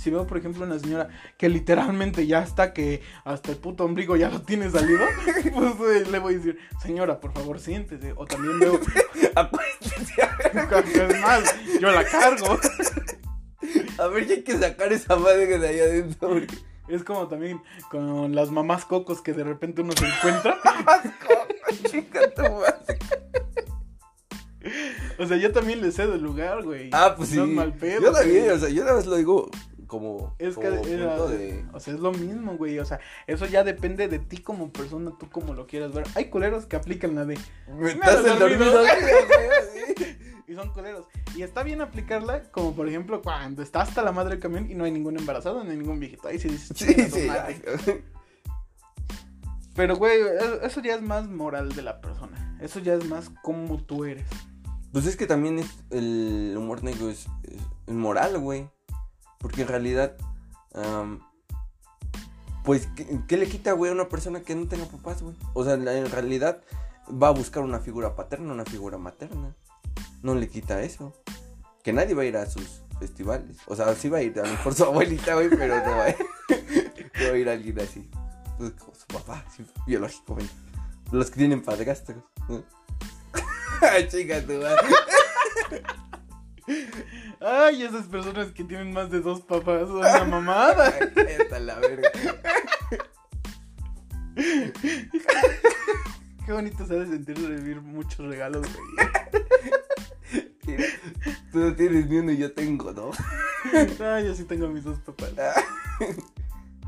[0.00, 4.16] Si veo, por ejemplo, una señora que literalmente ya está que hasta el puto ombligo
[4.16, 5.04] ya lo tiene salido,
[5.76, 8.14] pues le voy a decir, señora, por favor, siéntese.
[8.16, 8.80] O también veo,
[10.50, 12.58] es más, yo la cargo.
[13.98, 16.46] a ver, ya hay que sacar esa madre de ahí adentro, güey.
[16.88, 17.60] Es como también
[17.90, 20.56] con las mamás cocos que de repente uno se encuentra.
[21.90, 22.98] Chica tu madre.
[25.18, 26.88] O sea, yo también le cedo el lugar, güey.
[26.92, 27.36] Ah, pues sí.
[27.36, 28.00] No es mal pedo.
[28.00, 29.50] yo también, o sea, yo nada más lo digo
[29.90, 31.64] como, Es que como punto de...
[31.72, 32.78] o sea, es lo mismo, güey.
[32.78, 36.06] O sea, eso ya depende de ti como persona, tú como lo quieras ver.
[36.14, 37.36] Hay culeros que aplican la de
[37.76, 38.84] Me estás el dormido.
[40.46, 41.06] y son culeros.
[41.34, 44.74] Y está bien aplicarla, como por ejemplo cuando está hasta la madre del camión y
[44.76, 46.28] no hay ningún embarazado ni ningún viejito.
[46.28, 47.26] Ahí sí dices, Sí, "Chinga tu sí.
[47.26, 47.42] madre".
[47.86, 48.04] ay,
[49.74, 50.18] Pero, güey,
[50.62, 52.58] eso ya es más moral de la persona.
[52.60, 54.26] Eso ya es más como tú eres.
[54.92, 57.26] Pues es que también es el humor negro es,
[57.86, 58.68] es moral, güey.
[59.40, 60.16] Porque en realidad,
[62.64, 62.88] pues,
[63.26, 65.34] ¿qué, le quita, güey, a una persona que no tenga papás, güey?
[65.54, 66.62] O sea, en realidad
[67.10, 69.54] va a buscar una figura paterna, una figura materna.
[70.22, 71.14] No le quita eso.
[71.82, 73.56] Que nadie va a ir a sus festivales.
[73.66, 76.04] O sea, sí va a ir a lo mejor su abuelita, güey, pero no va
[76.04, 76.16] a ir,
[77.20, 78.08] no va a ir alguien así.
[78.58, 80.48] Pues, como su papá, sí, biológico, güey.
[81.10, 82.22] Los que tienen padrastros.
[82.48, 82.62] ¿no?
[84.08, 84.86] Chica, tu madre.
[87.40, 90.92] Ay, esas personas que tienen más de dos papás son una mamada.
[91.00, 92.10] Ay, cállate a la verga.
[96.46, 98.86] Qué bonito se ha de sentir recibir muchos regalos, güey.
[101.52, 103.16] Tú no tienes ni uno y yo tengo dos.
[104.00, 105.32] Ay, yo sí tengo mis dos papás.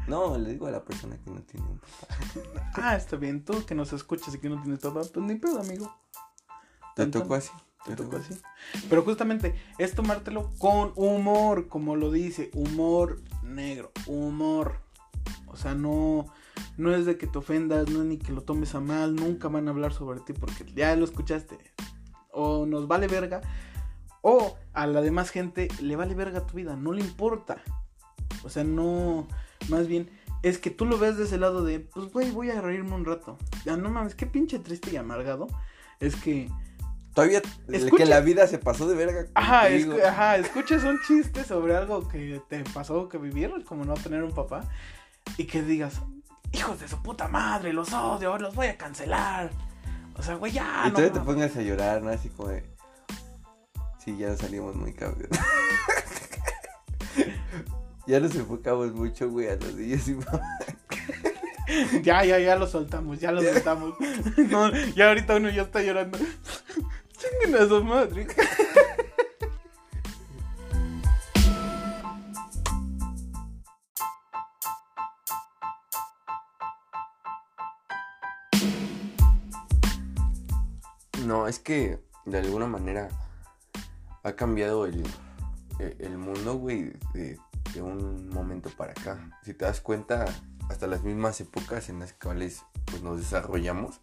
[0.07, 2.71] No, le digo a la persona que no tiene un papá.
[2.75, 3.45] Ah, está bien.
[3.45, 5.97] Tú que nos escuchas y que no tienes papá, pues ni pedo, amigo.
[6.97, 7.51] Te tocó así.
[7.85, 8.35] Te tocó así.
[8.89, 14.81] Pero justamente es tomártelo con humor, como lo dice, humor negro, humor.
[15.47, 16.27] O sea, no,
[16.77, 19.49] no es de que te ofendas, no es ni que lo tomes a mal, nunca
[19.49, 21.59] van a hablar sobre ti porque ya lo escuchaste.
[22.31, 23.43] O nos vale verga,
[24.23, 27.63] o a la demás gente le vale verga tu vida, no le importa.
[28.45, 29.27] O sea, no,
[29.69, 30.09] más bien,
[30.43, 33.05] es que tú lo ves de ese lado de, pues güey, voy a reírme un
[33.05, 33.37] rato.
[33.65, 35.49] Ya no mames, qué pinche triste y amargado.
[36.01, 36.49] Es que
[37.15, 37.97] Todavía Escucha.
[37.97, 39.27] que la vida se pasó de verga.
[39.35, 39.65] Ajá,
[40.07, 44.33] ajá, escuches un chiste sobre algo que te pasó que vivieron, como no tener un
[44.33, 44.65] papá,
[45.37, 46.01] y que digas,
[46.53, 49.51] hijos de su puta madre, los odio, los voy a cancelar.
[50.17, 52.11] O sea, güey, ya, y no todavía te pongas a llorar, ¿no?
[52.11, 52.65] Así como de.
[53.99, 55.29] Sí, ya salimos muy cabrón.
[58.07, 60.41] ya nos enfocamos mucho, güey, a los niños y mamá.
[62.03, 63.95] Ya, ya, ya lo soltamos, ya lo soltamos.
[64.51, 66.19] No, ya ahorita uno ya está llorando.
[67.23, 67.85] Chinguen a su.
[81.25, 83.09] No, es que de alguna manera
[84.25, 85.05] ha cambiado el,
[85.79, 87.39] el, el mundo, güey, de,
[87.73, 89.31] de un momento para acá.
[89.45, 90.25] Si te das cuenta,
[90.69, 94.01] hasta las mismas épocas en las cuales pues, nos desarrollamos,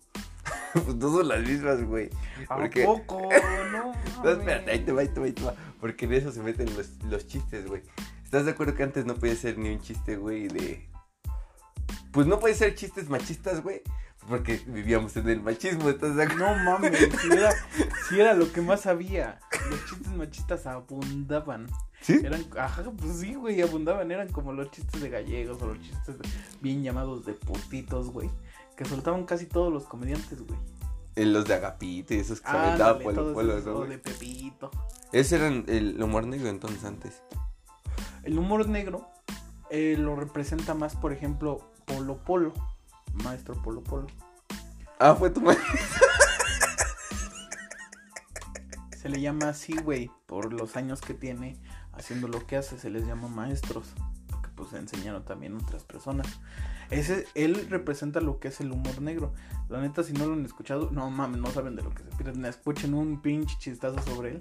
[0.74, 2.10] pues no son las mismas, güey.
[2.50, 3.30] ¿A Porque- poco?
[3.72, 5.54] No, No, espérate, ahí te va, ahí te va, ahí te va.
[5.80, 7.84] Porque en eso se meten los, los chistes, güey.
[8.24, 10.88] ¿Estás de acuerdo que antes no podía ser ni un chiste, güey, de...
[12.12, 13.82] Pues no puede ser chistes machistas, güey.
[14.28, 16.56] Porque vivíamos en el machismo, ¿estás de acuerdo?
[16.58, 17.52] No mames, si era,
[18.10, 19.40] si era lo que más había.
[19.70, 21.68] Los chistes machistas abundaban.
[22.02, 22.20] ¿Sí?
[22.24, 24.12] Eran, ajá, pues sí, güey, abundaban.
[24.12, 26.28] Eran como los chistes de gallegos o los chistes de-
[26.62, 28.30] bien llamados de putitos, güey.
[28.80, 30.58] Que soltaban casi todos los comediantes, güey.
[31.18, 33.90] En los de Agapito y esos que se Ah, aventaban Polo Polo, ¿no, o güey?
[33.90, 34.72] de Pepito.
[35.12, 37.22] Ese era el humor negro entonces antes.
[38.24, 39.10] El humor negro
[39.70, 42.54] eh, lo representa más, por ejemplo, Polo Polo.
[43.26, 44.08] Maestro Polo Polo.
[44.98, 45.60] Ah, fue tu madre.
[48.98, 51.58] Se le llama así, güey, por los años que tiene
[51.92, 53.94] haciendo lo que hace, se les llama maestros,
[54.70, 56.28] pues enseñaron también otras personas.
[56.90, 59.34] Ese, él representa lo que es el humor negro.
[59.70, 62.10] La neta, si no lo han escuchado, no mames, no saben de lo que se
[62.18, 62.46] pierden.
[62.46, 64.40] Escuchen un pinche chistazo sobre él,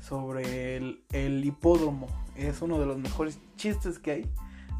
[0.00, 2.06] sobre el, el hipódromo.
[2.34, 4.30] Es uno de los mejores chistes que hay,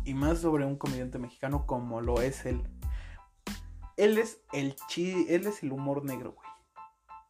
[0.04, 2.62] y más sobre un comediante mexicano como lo es él.
[3.96, 6.45] Él es el chi, él es el humor negro, güey.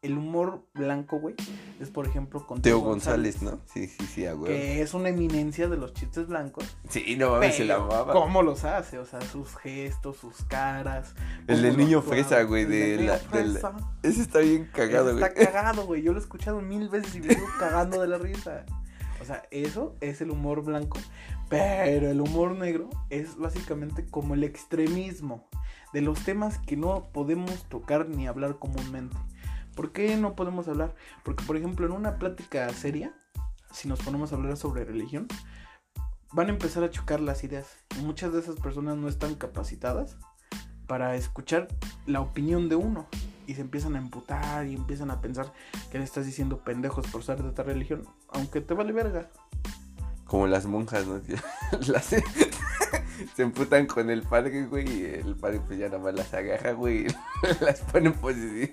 [0.07, 1.35] El humor blanco, güey,
[1.81, 3.59] es por ejemplo con Teo González, ¿no?
[3.73, 4.53] Sí, sí, sí, ah, güey.
[4.53, 6.77] que es una eminencia de los chistes blancos.
[6.89, 8.13] Sí, no mames, se la amaba.
[8.13, 8.99] ¿Cómo los hace?
[8.99, 11.15] O sea, sus gestos, sus caras.
[11.47, 13.73] El del niño fresa, güey, de la- del- fresa.
[14.03, 15.25] Ese está bien cagado, güey.
[15.25, 16.03] Está cagado, güey.
[16.03, 18.65] Yo lo he escuchado mil veces y me sigo cagando de la risa.
[19.21, 20.99] O sea, eso es el humor blanco.
[21.49, 25.49] Pero el humor negro es básicamente como el extremismo
[25.93, 29.17] de los temas que no podemos tocar ni hablar comúnmente.
[29.77, 30.95] ¿Por qué no podemos hablar?
[31.23, 33.15] Porque, por ejemplo, en una plática seria,
[33.71, 35.29] si nos ponemos a hablar sobre religión,
[36.33, 37.69] van a empezar a chocar las ideas.
[37.97, 40.17] Y muchas de esas personas no están capacitadas
[40.89, 41.69] para escuchar
[42.07, 43.07] la opinión de uno.
[43.47, 45.53] Y se empiezan a emputar y empiezan a pensar
[45.93, 48.03] que le estás diciendo pendejos por ser de esta religión.
[48.31, 49.29] Aunque te vale verga.
[50.25, 51.21] Como las monjas, ¿no?
[51.87, 52.07] Las-
[53.37, 56.73] se emputan con el padre, güey, y el padre pues ya nada más las agarra,
[56.73, 57.07] güey, y
[57.65, 58.71] las pone en posición.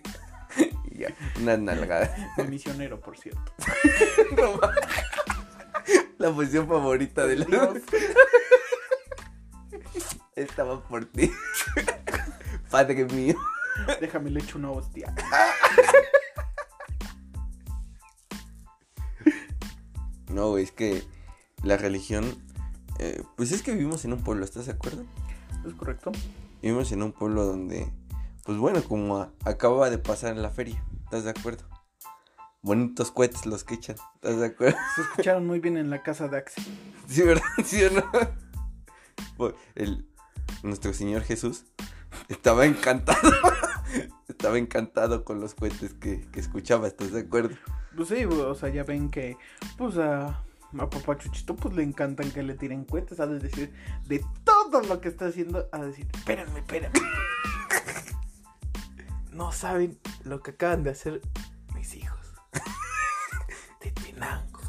[0.93, 1.07] Y ya,
[1.41, 2.15] una nalgada.
[2.37, 3.53] De misionero, por cierto.
[4.37, 4.59] No.
[6.17, 7.47] La posición favorita de los...
[7.47, 7.77] Dios.
[10.35, 11.31] Estaba por ti.
[12.69, 13.35] Padre mío.
[13.99, 15.13] Déjame le echo una hostia.
[20.29, 21.03] No, güey, es que
[21.63, 22.23] la religión...
[22.99, 25.05] eh, pues es que vivimos en un pueblo, ¿estás de acuerdo?
[25.67, 26.11] ¿Es correcto?
[26.61, 27.91] Vivimos en un pueblo donde,
[28.43, 31.63] pues bueno, como a- acababa de pasar en la feria, ¿estás de acuerdo?
[32.61, 34.77] Bonitos cohetes los que echan, ¿estás de acuerdo?
[34.95, 36.63] Se escucharon muy bien en la casa de Axel.
[37.07, 37.43] Sí, ¿verdad?
[37.65, 39.53] ¿Sí o no?
[39.75, 40.07] El,
[40.63, 41.65] nuestro Señor Jesús
[42.29, 43.19] estaba encantado.
[44.29, 47.55] estaba encantado con los cohetes que, que escuchaba, ¿estás de acuerdo?
[47.95, 49.37] Pues sí, o sea, ya ven que,
[49.77, 53.73] pues a, a papá Chuchito, pues le encantan que le tiren cohetes, ha de decir,
[54.05, 56.99] de todo lo que está haciendo, a decir, espérenme, espérenme.
[59.33, 61.21] No saben lo que acaban de hacer
[61.75, 62.19] mis hijos.
[63.81, 64.59] De Tenango.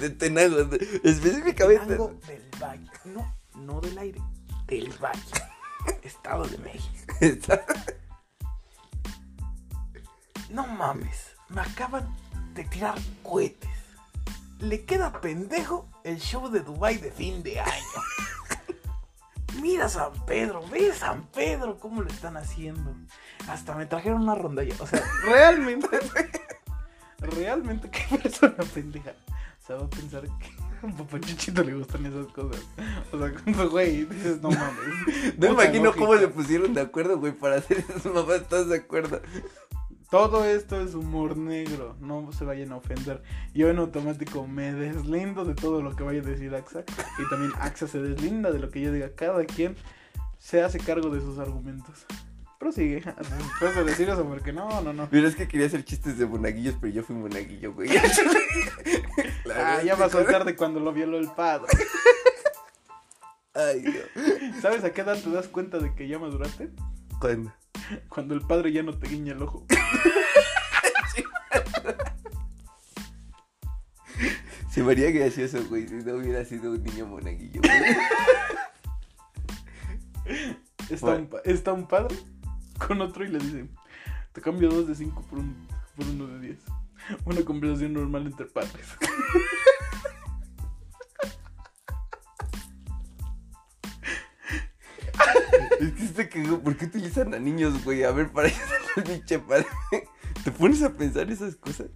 [0.00, 0.58] De Tenango,
[1.04, 1.86] específicamente.
[1.86, 2.90] Tenango del Valle.
[3.04, 4.20] No, no del aire.
[4.66, 5.20] del Valle,
[6.02, 7.14] Estado de México.
[10.50, 12.08] No mames, me acaban
[12.54, 13.68] de tirar cohetes.
[14.60, 18.02] Le queda pendejo el show de Dubai de fin de año.
[19.60, 22.94] Mira San Pedro, ve San Pedro cómo lo están haciendo.
[23.48, 24.74] Hasta me trajeron una rondalla.
[24.78, 25.88] O sea, realmente,
[27.18, 29.10] realmente qué persona pendeja.
[29.10, 32.62] O sea, va a pensar que a Papá Chuchito le gustan esas cosas.
[33.12, 35.38] O sea, güey, dices, no mames.
[35.38, 38.42] No imagino cómo le pusieron de acuerdo, güey, para hacer esas mamás.
[38.42, 39.20] ¿Estás de acuerdo?
[40.10, 43.22] Todo esto es humor negro, no se vayan a ofender.
[43.52, 46.82] Yo en automático me deslindo de todo lo que vaya a decir Axa
[47.18, 49.10] y también Axa se deslinda de lo que yo diga.
[49.14, 49.76] Cada quien
[50.38, 52.06] se hace cargo de sus argumentos.
[52.58, 53.02] Prosigue,
[53.38, 55.08] después de decir eso, porque no, no, no.
[55.10, 57.90] Pero es que quería hacer chistes de monaguillos, pero yo fui monaguillo, güey.
[59.54, 61.72] Ah, ya va a soltar de cuando lo violó el padre.
[63.54, 64.60] Ay, no.
[64.60, 66.70] ¿Sabes a qué edad te das cuenta de que ya maduraste?
[68.08, 69.66] Cuando el padre ya no te guiña el ojo.
[74.70, 77.72] Se me haría gracioso, güey, si no hubiera sido un niño monaguillo, güey.
[80.90, 81.28] Está, Bueno.
[81.32, 82.16] un, está un padre
[82.86, 83.66] con otro y le dice,
[84.32, 86.58] te cambio dos de cinco por, un, por uno de 10.
[87.24, 88.86] Una conversación normal entre padres.
[97.38, 98.04] Niños, güey?
[98.04, 98.48] A ver, para
[98.96, 99.66] el pinche padre.
[100.44, 101.88] ¿Te pones a pensar esas cosas?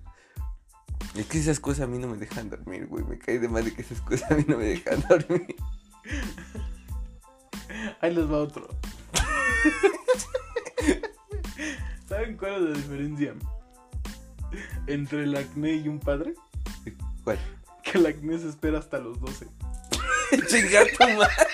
[1.14, 3.05] Es que esas cosas a mí no me dejan dormir, güey.
[3.05, 5.57] Me cae de madre que esas cosas a mí no me dejan dormir.
[8.00, 8.68] Ahí les va otro.
[12.09, 13.35] ¿Saben cuál es la diferencia
[14.87, 16.35] entre el acné y un padre?
[17.24, 17.38] ¿Cuál?
[17.83, 19.46] Que el acné se espera hasta los 12.
[20.48, 21.52] Chingar tu madre.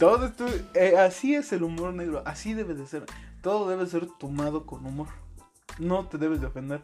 [0.00, 3.04] Todo esto, eh, así es el humor negro, así debe de ser.
[3.42, 5.08] Todo debe ser tomado con humor.
[5.78, 6.82] No te debes de ofender.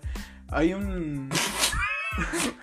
[0.48, 1.30] Hay un...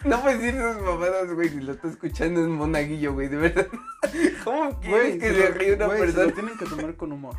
[0.06, 1.50] No puedes decir esas mamadas, güey.
[1.50, 3.30] Si lo está escuchando es monaguillo, güey.
[3.30, 3.68] De verdad.
[4.44, 6.26] ¿Cómo quieres que se ríe una güey, se persona?
[6.26, 7.36] lo tienen que tomar con humor.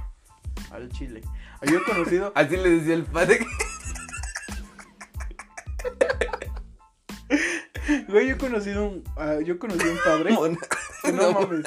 [0.70, 1.22] Al chile.
[1.62, 2.32] Yo he conocido...
[2.36, 3.46] Así le decía el padre.
[8.08, 9.04] Güey, yo he conocido un...
[9.16, 10.32] ah, yo he conocido un padre...
[10.32, 11.64] No, No, mames.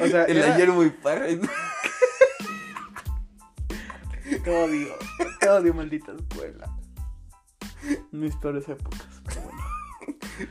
[0.00, 1.24] O sea, El era- ayer muy paja.
[4.44, 4.88] Te odio.
[5.40, 6.68] Te odio, maldita escuela.
[8.10, 9.06] Mis peores épocas.
[9.24, 9.62] bueno.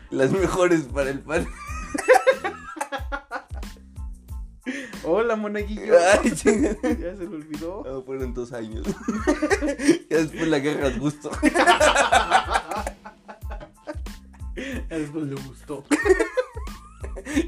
[0.10, 1.47] Las mejores para el padre.
[5.03, 5.95] Hola, monaguillo.
[6.21, 6.29] Ay.
[6.29, 7.84] Ya se lo olvidó.
[7.86, 8.86] No, fueron dos años.
[10.10, 11.31] ya después la guerra es gusto.
[14.89, 15.84] Ya después le gustó.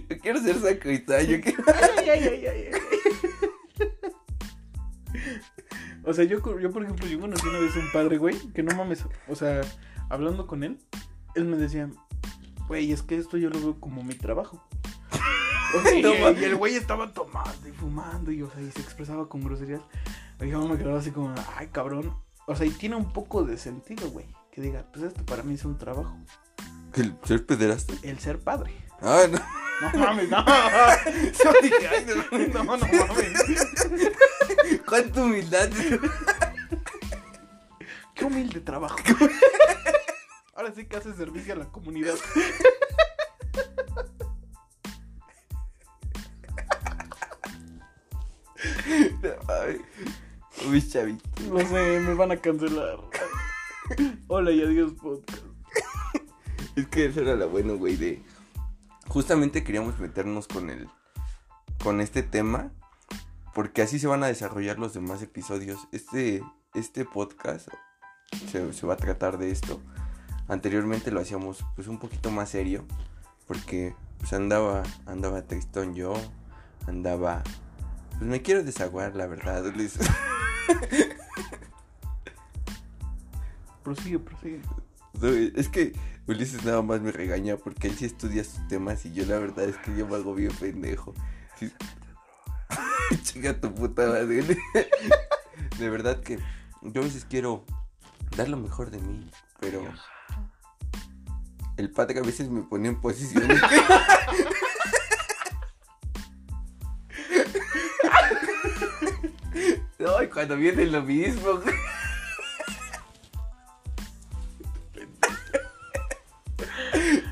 [0.10, 1.26] Yo quiero ser sacristán.
[1.26, 1.64] Yo quiero...
[1.98, 2.82] Ay, ay, ay, ay, ay.
[6.06, 9.06] O sea, yo, por ejemplo, yo conocí una vez un padre, güey, que no mames,
[9.30, 9.62] o sea,
[10.10, 10.78] hablando con él,
[11.34, 11.90] él me decía,
[12.68, 14.62] güey, es que esto yo lo veo como mi trabajo.
[15.76, 16.40] O sea, y, No mames.
[16.40, 19.82] y el güey estaba tomando y fumando y, o sea, y se expresaba con groserías.
[20.40, 22.16] Y yo me quedaba así como, ay, cabrón.
[22.46, 25.56] O sea, y tiene un poco de sentido, güey, que diga, pues esto para mí
[25.56, 26.16] es un trabajo.
[26.94, 27.96] ¿El ser pederasta?
[28.04, 28.72] El ser padre.
[29.06, 29.38] Ah, no.
[29.82, 30.46] No mames, no.
[31.44, 32.16] Yo dije, ay, no.
[32.64, 33.34] No, no mames.
[34.88, 35.70] Cuánta humildad.
[38.16, 38.96] Qué humilde trabajo.
[40.56, 42.16] Ahora sí que hace servicio a la comunidad.
[49.50, 49.82] Ay,
[50.70, 51.30] mis chavitos.
[51.50, 53.00] No sé, me van a cancelar.
[54.28, 55.44] Hola y adiós podcast.
[56.78, 58.24] Es que eso era lo bueno, güey, de...
[59.08, 60.88] Justamente queríamos meternos con el...
[61.84, 62.72] Con este tema.
[63.54, 65.88] Porque así se van a desarrollar los demás episodios.
[65.92, 66.44] Este,
[66.74, 67.68] este podcast
[68.52, 69.82] se, se va a tratar de esto.
[70.48, 72.86] Anteriormente lo hacíamos pues un poquito más serio.
[73.48, 76.14] Porque pues andaba, andaba tristón yo.
[76.88, 77.44] Andaba...
[78.12, 79.66] Pues me quiero desaguar, la verdad.
[79.68, 80.08] Ulises.
[83.84, 84.62] Prosigue, prosigue.
[85.56, 85.94] Es que
[86.26, 89.66] Ulises nada más me regaña porque él sí estudia sus temas y yo la verdad
[89.66, 91.14] es que yo me hago bien pendejo.
[91.60, 91.72] Sí.
[93.24, 94.44] Chinga tu puta madre.
[95.80, 96.40] De verdad que
[96.82, 97.66] yo a veces quiero
[98.38, 99.82] dar lo mejor de mí, pero
[101.78, 103.82] el padre a veces me pone en posiciones que...
[110.00, 111.62] No, y cuando viene lo mismo.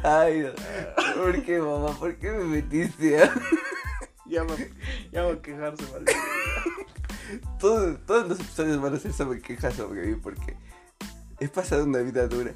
[0.03, 0.51] Ay.
[1.15, 1.91] ¿por qué, mamá?
[1.97, 3.21] ¿Por qué me metiste?
[3.23, 3.33] a-
[4.25, 4.55] Ya va,
[5.11, 6.05] ya va a quejarse, vale.
[7.59, 10.55] Todos, todos los episodios van a ser sobre quejas sobre mí porque
[11.39, 12.51] he pasado una vida dura.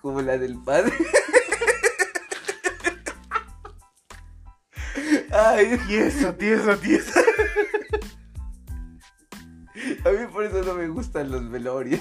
[0.00, 0.92] Como la del padre.
[5.32, 7.20] Ay, Tiesa, tiesa, tiesa.
[10.04, 12.00] a mí por eso no me gustan los velorios.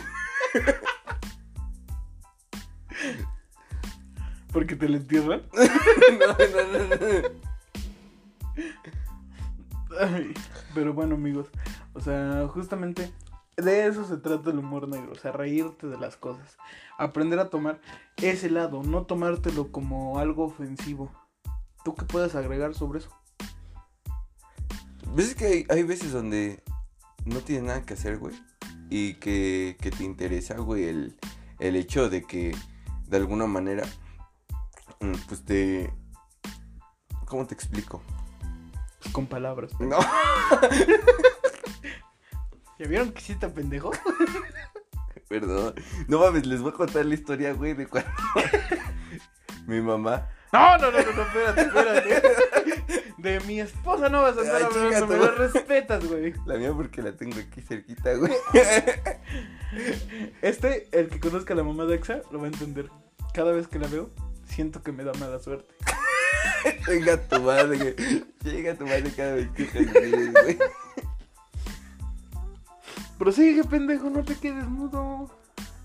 [4.57, 5.43] Porque te lo entierran.
[5.53, 7.27] No, no, no, no.
[9.99, 10.33] Ay,
[10.73, 11.47] pero bueno, amigos.
[11.93, 13.13] O sea, justamente
[13.55, 15.11] de eso se trata el humor negro.
[15.11, 16.57] O sea, reírte de las cosas.
[16.97, 17.79] Aprender a tomar
[18.15, 18.81] ese lado.
[18.81, 21.11] No tomártelo como algo ofensivo.
[21.85, 23.11] ¿Tú qué puedes agregar sobre eso?
[25.13, 26.63] ¿Ves que hay, hay veces donde
[27.25, 28.33] no tienes nada que hacer, güey?
[28.89, 31.15] Y que, que te interesa, güey, el,
[31.59, 32.55] el hecho de que
[33.07, 33.83] de alguna manera,
[35.27, 35.93] pues te...
[37.25, 38.01] ¿Cómo te explico?
[39.01, 39.71] Pues con palabras.
[39.79, 39.99] No.
[42.79, 43.91] ¿Ya vieron que sí está pendejo?
[45.27, 45.73] Perdón.
[46.07, 48.09] No mames, les voy a contar la historia, güey, de cuando
[49.67, 50.29] mi mamá.
[50.53, 52.21] No, no, no, no, no, espérate, espérate.
[53.17, 55.35] De mi esposa no vas a chinga hablando, me madre.
[55.35, 56.33] respetas, güey.
[56.45, 58.31] La mía porque la tengo aquí cerquita, güey.
[60.41, 62.89] Este, el que conozca a la mamá de Exa, lo va a entender.
[63.33, 64.11] Cada vez que la veo,
[64.47, 65.73] siento que me da mala suerte.
[66.87, 67.95] Venga tu madre.
[68.43, 70.57] Llega tu madre cada vez que te ríes, güey.
[73.17, 75.29] Prosigue, pendejo, no te quedes mudo.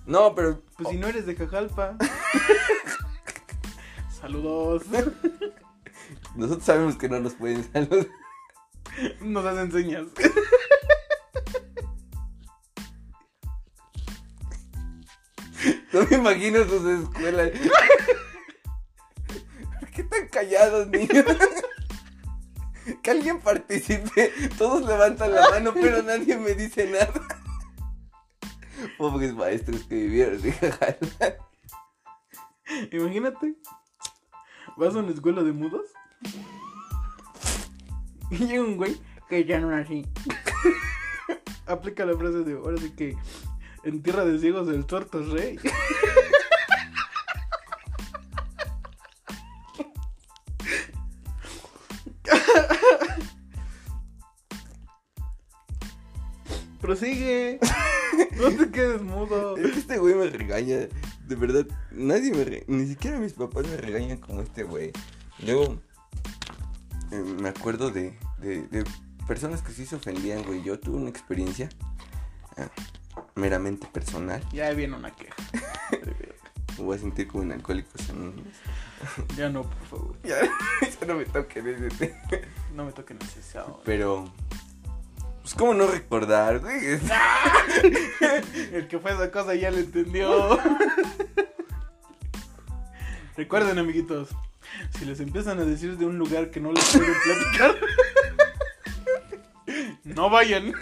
[0.06, 0.62] No, pero.
[0.76, 1.96] Pues si no eres de Cajalpa.
[4.20, 4.84] Saludos.
[6.34, 8.06] Nosotros sabemos que no nos pueden saludar.
[9.20, 10.06] Nos hacen señas.
[15.92, 17.50] No me imagino sus escuelas.
[19.92, 21.24] ¿Por qué tan callados, niños?
[23.02, 24.32] Que alguien participe.
[24.56, 27.12] Todos levantan la mano, pero nadie me dice nada.
[28.96, 30.40] Pobres maestros que vivieron.
[32.90, 33.54] Imagínate.
[34.78, 35.90] Vas a una escuela de mudos.
[38.30, 40.06] Y llega un güey que ya no así.
[41.66, 43.14] Aplica la frase de ahora sí que
[43.84, 45.58] en tierra de ciegos el tuerto rey.
[56.96, 57.58] Prosigue.
[58.36, 59.56] No te quedes mudo.
[59.56, 60.76] Es que Este güey me regaña.
[61.26, 64.92] De verdad, nadie me re- Ni siquiera mis papás me regañan como este güey.
[65.38, 65.78] Luego,
[67.10, 68.84] eh, me acuerdo de, de, de
[69.26, 70.62] personas que sí se ofendían, güey.
[70.62, 71.70] Yo tuve una experiencia
[72.58, 72.68] eh,
[73.34, 74.42] meramente personal.
[74.52, 75.34] Ya viene una queja.
[76.78, 78.52] Me voy a sentir como un alcohólico anónimos.
[79.36, 80.16] Ya no, por favor.
[80.22, 80.36] Ya,
[81.00, 82.14] ya no me toquen ese.
[82.74, 83.40] No me toquen ese.
[83.84, 84.30] Pero,
[85.42, 86.78] pues, ¿cómo no recordar, güey?
[88.72, 90.58] El que fue esa cosa ya lo entendió.
[93.36, 94.28] Recuerden, amiguitos,
[94.98, 97.76] si les empiezan a decir de un lugar que no les pueden platicar,
[100.04, 100.72] no vayan.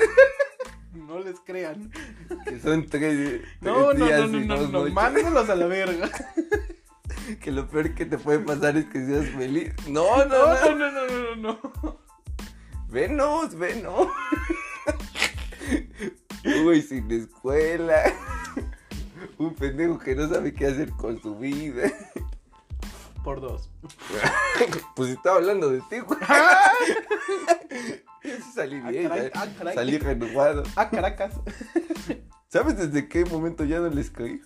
[0.92, 1.90] No les crean.
[2.44, 6.10] Que son tres, No, no, no, no, no, no, mándenlos a la verga.
[7.40, 9.72] Que lo peor que te puede pasar es que seas feliz.
[9.86, 10.54] No, No, no.
[10.54, 12.00] no, no, no, no, no.
[12.90, 14.08] Venos, venos.
[16.64, 18.02] Uy, sin escuela.
[19.38, 21.90] Un pendejo que no sabe qué hacer con su vida.
[23.22, 23.70] Por dos.
[24.96, 26.18] Pues estaba hablando de ti, güey.
[28.22, 29.74] Sí salí Ah, bien, caray, ah, caray.
[29.74, 30.62] salí renovado.
[30.76, 31.34] Ah, Caracas.
[32.48, 34.40] ¿Sabes desde qué momento ya no les caí?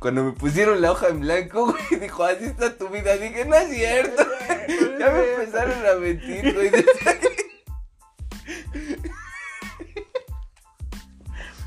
[0.00, 3.16] Cuando me pusieron la hoja en blanco, güey, dijo, así está tu vida.
[3.16, 4.22] Dije, no es cierto.
[4.98, 6.70] ya me empezaron a mentir, güey.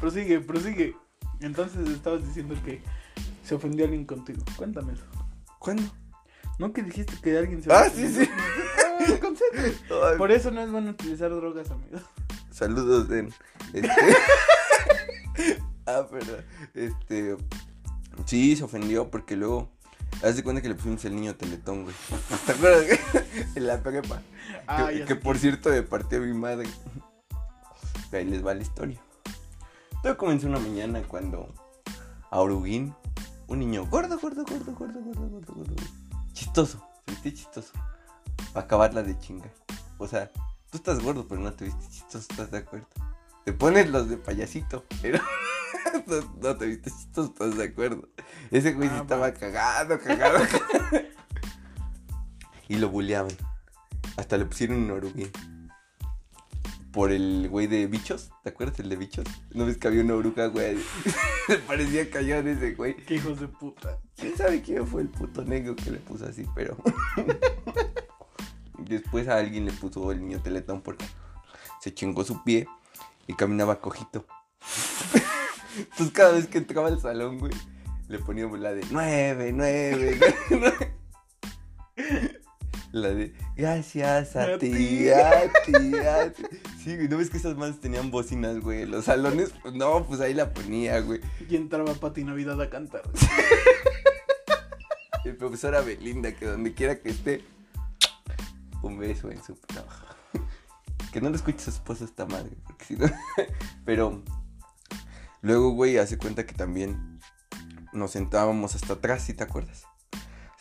[0.06, 0.96] Prosigue, prosigue.
[1.42, 2.80] Entonces estabas diciendo que
[3.44, 4.44] se ofendió alguien contigo.
[4.56, 5.04] Cuéntame eso.
[5.58, 5.82] ¿Cuándo?
[6.60, 8.08] ¿No que dijiste que alguien se Ah, ofendió?
[8.20, 8.32] sí, sí.
[8.78, 9.76] Ah, concéntrate.
[9.90, 12.04] Ay, Por eso no es bueno utilizar drogas, amigos.
[12.52, 13.34] Saludos, Den.
[13.74, 13.90] Este...
[15.88, 16.38] ah, pero,
[16.76, 17.36] este...
[18.26, 19.72] Sí, se ofendió porque luego...
[20.22, 21.96] Haz de cuenta que le pusimos el niño teletón, güey.
[22.46, 22.86] ¿Te acuerdas?
[23.56, 24.22] en la prepa.
[24.68, 26.68] Ah, que, por cierto me partió mi madre.
[28.12, 29.02] Ahí les va la historia.
[30.06, 31.52] Todo comenzó una mañana cuando
[32.30, 32.94] a Oruguín,
[33.48, 35.76] un niño gordo, gordo, gordo, gordo, gordo, gordo, gordo.
[36.32, 37.74] Chistoso, se viste chistoso.
[38.54, 39.52] Para acabarla de chinga.
[39.98, 40.32] O sea,
[40.70, 42.88] tú estás gordo, pero no te viste chistoso, ¿estás de acuerdo?
[43.46, 44.86] te pones los de payasito.
[45.02, 45.18] Pero
[46.06, 48.08] no, no te viste chistoso, ¿estás de acuerdo?
[48.52, 49.34] Ese güey sí Ah, estaba va.
[49.34, 50.38] cagado, cagado.
[52.68, 53.36] y lo bulleaban.
[54.18, 55.32] Hasta le pusieron un oruguín.
[56.96, 59.26] Por el güey de bichos, ¿te acuerdas el de bichos?
[59.52, 60.78] ¿No ves que había una oruga, güey?
[61.50, 62.96] Le parecía cañón ese güey.
[62.96, 64.00] Qué hijos de puta.
[64.16, 66.46] ¿Quién sabe quién fue el puto negro que le puso así?
[66.56, 66.78] Pero.
[68.80, 71.04] Después a alguien le puso el niño teletón porque
[71.82, 72.66] se chingó su pie
[73.28, 74.26] y caminaba cojito.
[75.78, 77.52] Entonces cada vez que entraba al salón, güey,
[78.08, 80.18] le poníamos la de nueve, nueve,
[80.50, 80.96] nueve.
[82.96, 85.10] La de gracias a A ti, ti".
[85.10, 86.44] a ti, a ti.
[86.82, 88.86] Sí, güey, ¿no ves que esas manos tenían bocinas, güey?
[88.86, 91.20] Los salones, pues no, pues ahí la ponía, güey.
[91.50, 93.02] Y entraba Pati Navidad a cantar.
[95.26, 97.44] El profesor Belinda, que donde quiera que esté,
[98.82, 99.58] un beso en su.
[99.76, 100.42] no.
[101.12, 103.08] Que no le escuche su esposa esta madre, porque si no.
[103.86, 104.24] Pero
[105.42, 107.20] luego, güey, hace cuenta que también
[107.92, 109.84] nos sentábamos hasta atrás, ¿sí te acuerdas?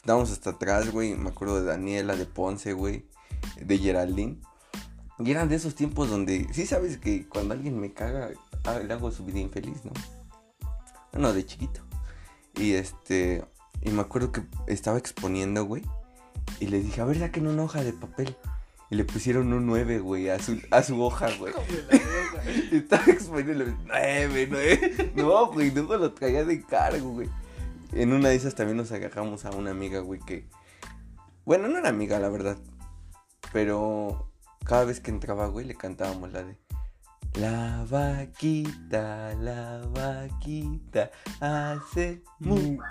[0.05, 1.15] Sentábamos hasta atrás, güey.
[1.15, 3.07] Me acuerdo de Daniela, de Ponce, güey,
[3.59, 4.37] de Geraldine.
[5.19, 8.29] Y eran de esos tiempos donde, sí sabes que cuando alguien me caga,
[8.65, 9.93] ah, le hago su vida infeliz, ¿no?
[11.11, 11.81] Bueno, de chiquito.
[12.57, 13.47] Y este,
[13.81, 15.83] y me acuerdo que estaba exponiendo, güey.
[16.61, 18.37] Y les dije, a ver, saquen una hoja de papel.
[18.91, 21.55] Y le pusieron un 9, güey, a su, a su hoja, güey.
[22.73, 25.13] Estaba exponiendo, 9, 9.
[25.17, 27.31] No, güey, no lo traía de cargo, güey.
[27.95, 30.49] En una de esas también nos agarramos a una amiga, güey, que...
[31.45, 32.57] Bueno, no era amiga, la verdad.
[33.53, 34.33] Pero
[34.65, 36.59] cada vez que entraba, güey, le cantábamos la de...
[37.35, 42.79] La vaquita, la vaquita hace mu.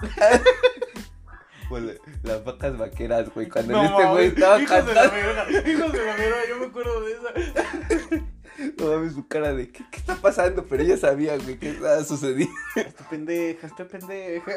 [1.69, 1.93] O la-
[2.23, 3.47] las vacas vaqueras, güey.
[3.49, 6.65] Cuando No, este güey estaba hijos de la verga, hijos de la verga, yo me
[6.67, 8.25] acuerdo de esa.
[8.77, 10.65] No mames, su cara de ¿qué, qué está pasando?
[10.65, 12.53] Pero ella sabía, güey, qué estaba sucediendo.
[12.75, 14.51] Esta pendeja, esta pendeja.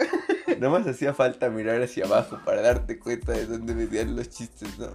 [0.59, 4.79] Nada más hacía falta mirar hacia abajo para darte cuenta de dónde venían los chistes,
[4.79, 4.89] ¿no?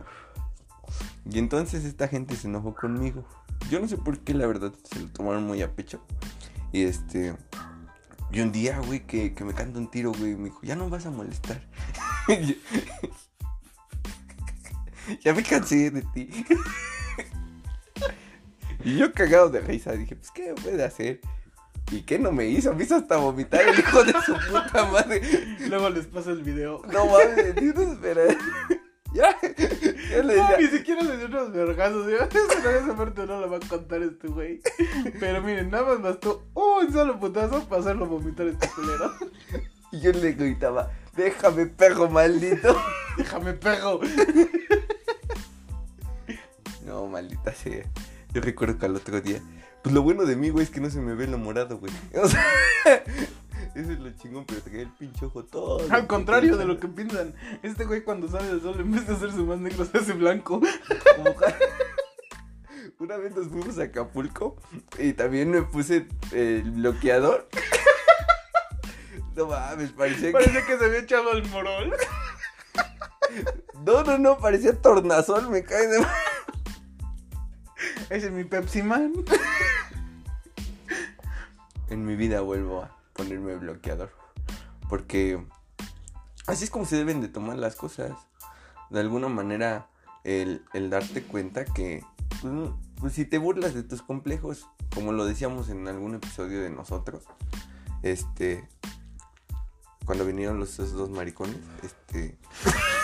[1.30, 3.26] Y entonces esta gente se enojó conmigo.
[3.70, 6.04] Yo no sé por qué, la verdad, se lo tomaron muy a pecho.
[6.72, 7.36] Y este.
[8.32, 10.90] Y un día, güey, que, que me canta un tiro, güey, me dijo, ya no
[10.90, 11.62] vas a molestar.
[15.24, 16.30] Ya me cansé de ti.
[18.84, 21.20] Y yo cagado de risa, dije, pues, ¿qué puede hacer?
[21.92, 22.74] ¿Y qué no me hizo?
[22.74, 25.22] Me hizo hasta vomitar el hijo de su puta madre.
[25.68, 26.82] Luego les paso el video.
[26.92, 28.24] No mames, Dios, espera.
[29.14, 29.36] Ya,
[30.10, 32.10] ya le No, ni siquiera le dio unos vergazos.
[32.10, 32.18] Yo,
[32.72, 34.62] esa parte no la va a contar este güey.
[35.20, 39.12] Pero miren, nada más bastó un solo putazo para hacerlo vomitar este culero.
[39.92, 42.74] Y yo le gritaba, déjame, perro maldito.
[43.18, 44.00] Déjame perro.
[46.86, 47.84] No, maldita sea.
[48.34, 49.42] Yo recuerdo que al otro día.
[49.84, 51.92] Pues lo bueno de mí, güey, es que no se me ve lo morado, güey.
[52.16, 52.46] O sea,
[53.76, 55.82] eso es lo chingón, pero te cae el pinche ojo todo.
[55.92, 59.14] Al contrario de lo que piensan, este güey cuando sale del sol en vez de
[59.14, 60.62] hacerse más negro se hace blanco.
[61.16, 61.36] Como
[63.00, 64.58] Una vez nos fuimos a Acapulco
[65.00, 67.48] y también me puse el bloqueador.
[69.34, 70.34] No mames, parecía que.
[70.34, 71.94] Parece que se había echado al morol.
[73.86, 76.06] No, no, no, parecía tornasol, me cae de.
[78.12, 79.14] Ese es mi Pepsi Man.
[81.90, 84.12] En mi vida vuelvo a ponerme bloqueador.
[84.90, 85.42] Porque
[86.48, 88.12] así es como se deben de tomar las cosas.
[88.90, 89.88] De alguna manera,
[90.24, 92.04] el, el darte cuenta que,
[92.42, 92.54] pues,
[93.00, 97.26] pues, si te burlas de tus complejos, como lo decíamos en algún episodio de nosotros,
[98.04, 98.68] este,
[100.06, 102.38] cuando vinieron los esos dos maricones, este,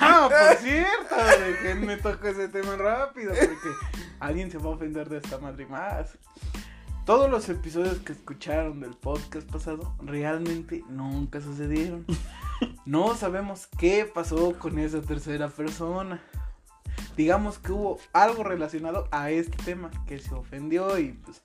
[0.00, 3.76] Ah, por cierto, déjenme tocar ese tema rápido porque
[4.20, 6.18] alguien se va a ofender de esta madre más.
[7.04, 12.04] Todos los episodios que escucharon del podcast pasado realmente nunca sucedieron.
[12.84, 16.20] No sabemos qué pasó con esa tercera persona.
[17.16, 21.42] Digamos que hubo algo relacionado a este tema que se ofendió y pues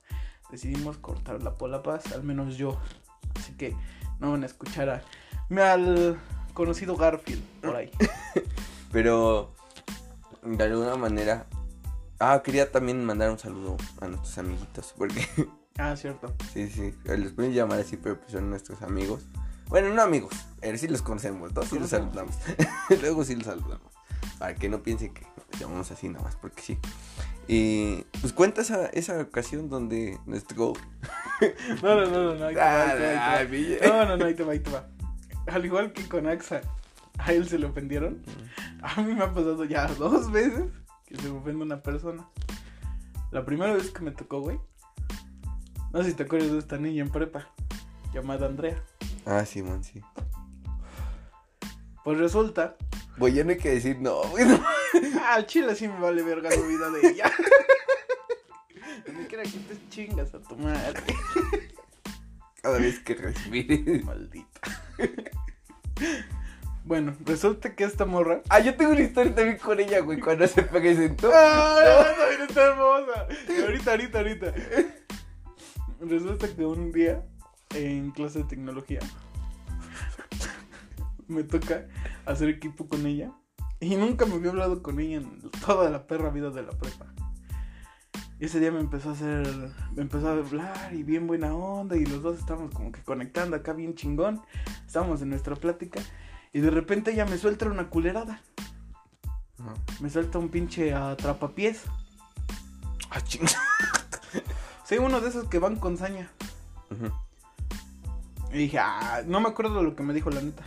[0.52, 2.80] decidimos cortarla por la paz, al menos yo.
[3.36, 3.76] Así que
[4.20, 5.02] no van a escuchar a,
[5.72, 6.18] al
[6.54, 7.92] conocido Garfield por ahí.
[8.92, 9.54] pero
[10.44, 11.46] de alguna manera,
[12.20, 15.28] ah, quería también mandar un saludo a nuestros amiguitos, porque
[15.78, 16.34] Ah, cierto.
[16.54, 19.26] Sí, sí, los pueden llamar así, pero pues son nuestros amigos.
[19.68, 20.34] Bueno, no amigos,
[20.76, 21.64] sí los conocemos, ¿no?
[21.64, 22.36] Sí los saludamos.
[23.02, 23.92] Luego sí los saludamos.
[24.38, 26.78] Para que no piensen que los llamamos así nada más, porque sí.
[27.48, 30.74] Y pues cuenta esa, esa ocasión donde nuestro...
[31.82, 33.36] No, no, no, no, no, ahí te va, ahí te va.
[33.82, 33.88] Ah.
[33.88, 34.88] No, no, no, ahí te va, ahí te va.
[35.48, 36.62] Al igual que con Axa,
[37.18, 38.22] a él se le ofendieron.
[38.82, 40.66] A mí me ha pasado ya dos veces
[41.06, 42.28] que se me ofende una persona.
[43.32, 44.60] La primera vez que me tocó, güey,
[45.92, 47.48] No sé si te acuerdas de esta niña en prepa,
[48.14, 48.84] llamada Andrea.
[49.26, 50.02] Ah, Simón, sí.
[52.04, 52.76] Pues resulta.
[53.18, 54.46] Güey, ya no hay que decir no, güey.
[54.46, 54.60] no.
[55.20, 57.32] Ah, al chile sí me vale verga la vida de ella.
[59.30, 61.02] Quiera que te chingas a tu madre.
[62.62, 64.04] Cada vez que respires.
[64.04, 64.62] Maldita.
[66.86, 68.42] Bueno, resulta que esta morra.
[68.50, 71.32] Ah, yo tengo una historia también con ella, güey, cuando se presentó.
[71.34, 72.06] ¡Ah!
[72.20, 73.28] también está hermosa.
[73.64, 74.54] Ahorita, ahorita, ahorita.
[76.02, 77.24] Resulta que un día
[77.74, 79.00] en clase de tecnología
[81.28, 81.88] me toca
[82.26, 83.32] hacer equipo con ella
[83.80, 87.14] y nunca me había hablado con ella en toda la perra vida de la prepa.
[88.44, 89.48] Y ese día me empezó a hacer,
[89.96, 93.56] me empezó a hablar y bien buena onda y los dos estábamos como que conectando
[93.56, 94.42] acá bien chingón.
[94.86, 96.02] Estábamos en nuestra plática
[96.52, 98.42] y de repente ella me suelta una culerada.
[99.60, 99.74] No.
[100.02, 101.84] Me suelta un pinche atrapapiés.
[103.12, 103.48] Ah, ching.
[104.84, 106.30] Sí, uno de esos que van con saña.
[108.52, 110.64] Y dije, ah, no me acuerdo de lo que me dijo la neta.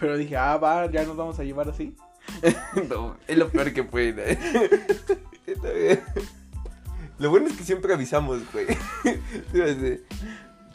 [0.00, 1.94] Pero dije, ah, va, ya nos vamos a llevar así.
[2.88, 4.38] No, es lo peor que puede.
[7.18, 8.66] Lo bueno es que siempre avisamos, güey.
[9.50, 10.04] Así.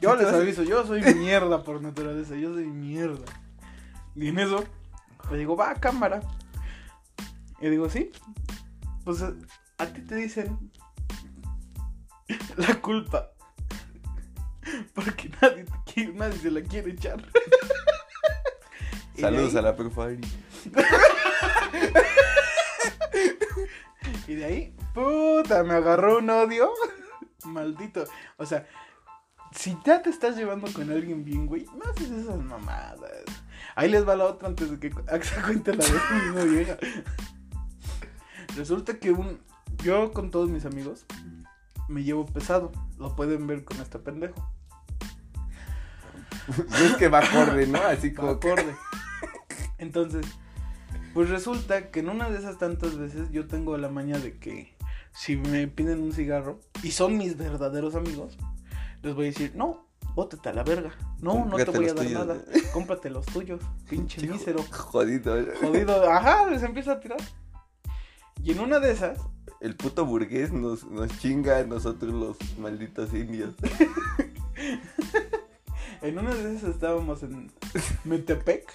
[0.01, 3.23] Yo les a- aviso, yo soy mierda por naturaleza, yo soy mierda.
[4.15, 4.65] Y en eso,
[5.31, 6.19] le digo, va, cámara.
[7.61, 8.11] Y digo, sí.
[9.05, 9.33] Pues a,
[9.77, 10.71] a ti te dicen
[12.57, 13.29] la culpa.
[14.93, 17.23] Porque nadie, te quiere- nadie se la quiere echar.
[19.17, 20.19] Saludos ahí- a la Profari.
[24.27, 26.71] Y de ahí, puta, me agarró un odio.
[27.45, 28.05] Maldito.
[28.37, 28.67] O sea,
[29.51, 33.23] si ya te estás llevando con alguien bien, güey, no haces esas mamadas.
[33.75, 34.89] Ahí les va la otra antes de que
[35.21, 36.77] se cuente la de esta misma vieja.
[38.55, 39.39] Resulta que un.
[39.83, 41.05] Yo con todos mis amigos
[41.89, 42.71] me llevo pesado.
[42.97, 44.49] Lo pueden ver con este pendejo.
[46.81, 47.79] Es que va acorde, ¿no?
[47.79, 48.75] Así Va como acorde.
[49.77, 50.25] Entonces,
[51.13, 54.75] pues resulta que en una de esas tantas veces yo tengo la maña de que
[55.13, 58.37] si me piden un cigarro y son mis verdaderos amigos,
[59.03, 59.85] les voy a decir, no,
[60.15, 60.91] bótate a la verga.
[61.19, 62.27] No, no te voy a dar tuyos.
[62.27, 62.41] nada.
[62.73, 64.63] Cómprate los tuyos, pinche mísero.
[64.71, 65.35] Jodido.
[65.61, 66.09] Jodido.
[66.09, 67.19] Ajá, les empieza a tirar.
[68.43, 69.19] Y en una de esas,
[69.61, 73.53] El puto burgués nos, nos chinga a nosotros los malditos indios.
[76.01, 77.51] en una de esas estábamos en
[78.03, 78.73] Metepec.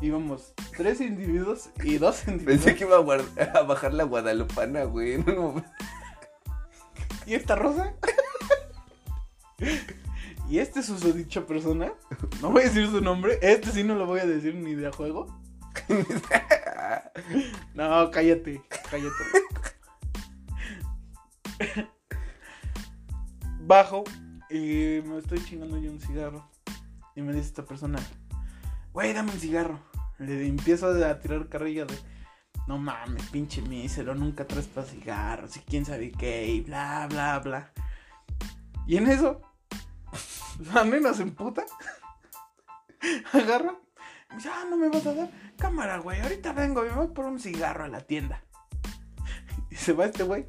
[0.00, 2.64] Íbamos tres individuos y dos individuos.
[2.64, 5.14] Pensé que iba a, bajar la guadalupana, güey.
[5.14, 5.70] en un momento.
[7.26, 7.94] ¿Y esta rosa?
[10.48, 11.92] y este susodicha persona,
[12.40, 14.90] no voy a decir su nombre, este sí no lo voy a decir ni de
[14.90, 15.26] juego.
[17.74, 19.24] No, cállate, cállate.
[23.60, 24.04] Bajo
[24.50, 26.48] y me estoy chingando yo un cigarro.
[27.14, 27.98] Y me dice esta persona,
[28.92, 29.80] güey, dame un cigarro.
[30.18, 31.94] Le empiezo a tirar carrilla de,
[32.66, 37.38] no mames, pinche mísero, nunca traes para cigarros y quién sabe qué, y bla, bla,
[37.38, 37.72] bla.
[38.86, 39.40] Y en eso,
[40.74, 41.64] la nena se emputa,
[43.32, 43.74] agarra,
[44.30, 47.24] y dice, ah, no me vas a dar cámara, güey, ahorita vengo, me voy por
[47.26, 48.42] un cigarro a la tienda.
[49.70, 50.46] Y se va este güey.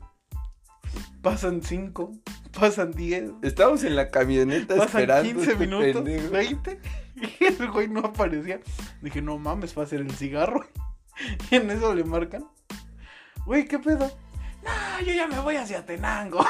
[1.21, 2.13] Pasan cinco,
[2.57, 5.33] pasan diez, Estábamos en la camioneta pasan esperando.
[5.33, 6.31] 15 este minutos, pendejo.
[6.31, 6.79] 20,
[7.21, 8.59] y el güey no aparecía.
[9.01, 10.65] Dije, no mames, va a ser el cigarro.
[11.51, 12.47] Y en eso le marcan.
[13.45, 14.09] Güey, ¿qué pedo?
[14.63, 16.39] No, yo ya me voy hacia Tenango.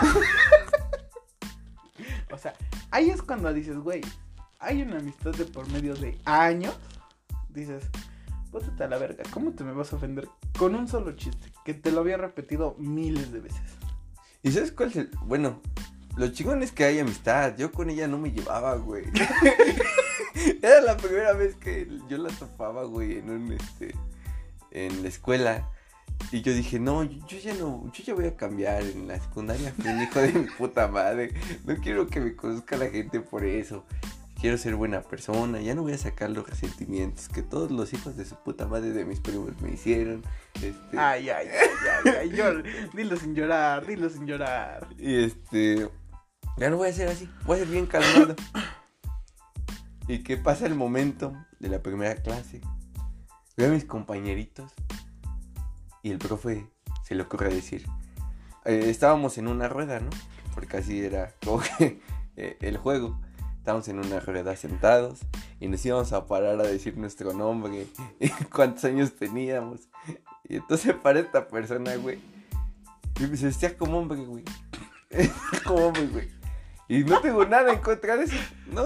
[2.32, 2.53] o sea,
[2.91, 4.01] ahí es cuando dices, güey,
[4.59, 6.78] hay una amistad de por medio de años.
[7.49, 7.84] Dices,
[8.51, 11.51] bótate a la verga, ¿cómo te me vas a ofender con un solo chiste?
[11.65, 13.72] Que te lo había repetido miles de veces.
[14.43, 15.09] ¿Y sabes cuál es el...?
[15.24, 15.61] Bueno,
[16.15, 17.55] lo chingón es que hay amistad.
[17.57, 19.05] Yo con ella no me llevaba, güey.
[20.61, 23.95] Era la primera vez que yo la topaba, güey, en un, este...
[24.72, 25.70] En la escuela.
[26.32, 27.91] Y yo dije, no, yo, ya no...
[27.93, 28.84] Yo ya voy a cambiar.
[28.84, 31.34] En la secundaria fui un hijo de mi puta madre.
[31.65, 33.86] No quiero que me conozca la gente por eso.
[34.39, 35.59] Quiero ser buena persona.
[35.59, 38.91] Ya no voy a sacar los resentimientos que todos los hijos de su puta madre
[38.91, 40.24] de mis primos me hicieron.
[40.55, 40.97] Este...
[40.97, 42.63] Ay, ay, ay, ay, ay,
[42.93, 44.88] dilo sin llorar, dilo sin llorar.
[44.97, 45.89] Y este.
[46.57, 47.30] Ya no voy a ser así.
[47.45, 48.36] Voy a ser bien calmado.
[50.10, 52.62] y que pasa el momento de la primera clase.
[53.55, 54.74] Veo a mis compañeritos.
[56.01, 56.68] Y el profe
[57.03, 57.86] se le ocurre decir.
[58.66, 60.10] eh, estábamos en una rueda, ¿no?
[60.55, 62.01] Porque así era como que
[62.38, 63.22] eh, el juego.
[63.60, 65.20] Estábamos en una rueda sentados.
[65.60, 67.86] Y nos íbamos a parar a decir nuestro nombre.
[68.20, 69.89] Y cuántos años teníamos.
[70.43, 72.20] Y entonces para esta persona, güey.
[73.16, 74.43] Se vestía como hombre, güey.
[75.64, 76.39] como hombre, güey.
[76.90, 78.36] Y no tengo nada en contra de eso.
[78.66, 78.84] No,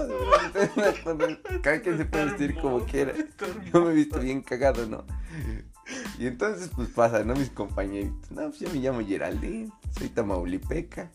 [1.62, 3.14] cada quien se puede vestir como quiera.
[3.72, 5.06] Yo me he visto bien cagado, ¿no?
[6.18, 7.34] Y entonces, pues pasa, ¿no?
[7.34, 8.30] Mis compañeritos.
[8.30, 11.10] No, pues yo me llamo Geraldine, soy tamaulipeca.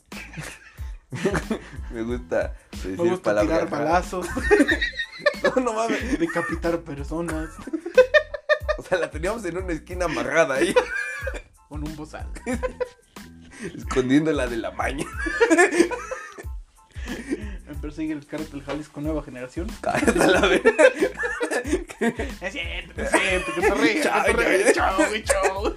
[1.92, 4.28] me gusta decir Me gusta palabras tirar balazos,
[5.56, 6.20] No, no mames.
[6.20, 7.50] decapitar personas
[8.78, 10.74] O sea, la teníamos en una esquina amarrada ahí,
[11.68, 12.30] con un bozal.
[13.76, 15.06] escondiéndola de la maña.
[17.68, 19.68] Me persigue el cártel Jalisco Nueva Generación.
[19.82, 20.72] Cállate la verga.
[22.00, 24.74] Es cierto, es cierto, que se ríe, Chao, chao.
[24.74, 25.76] Chao, güey, chao.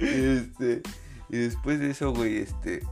[0.00, 0.82] Este,
[1.28, 2.82] y después de eso, güey, este,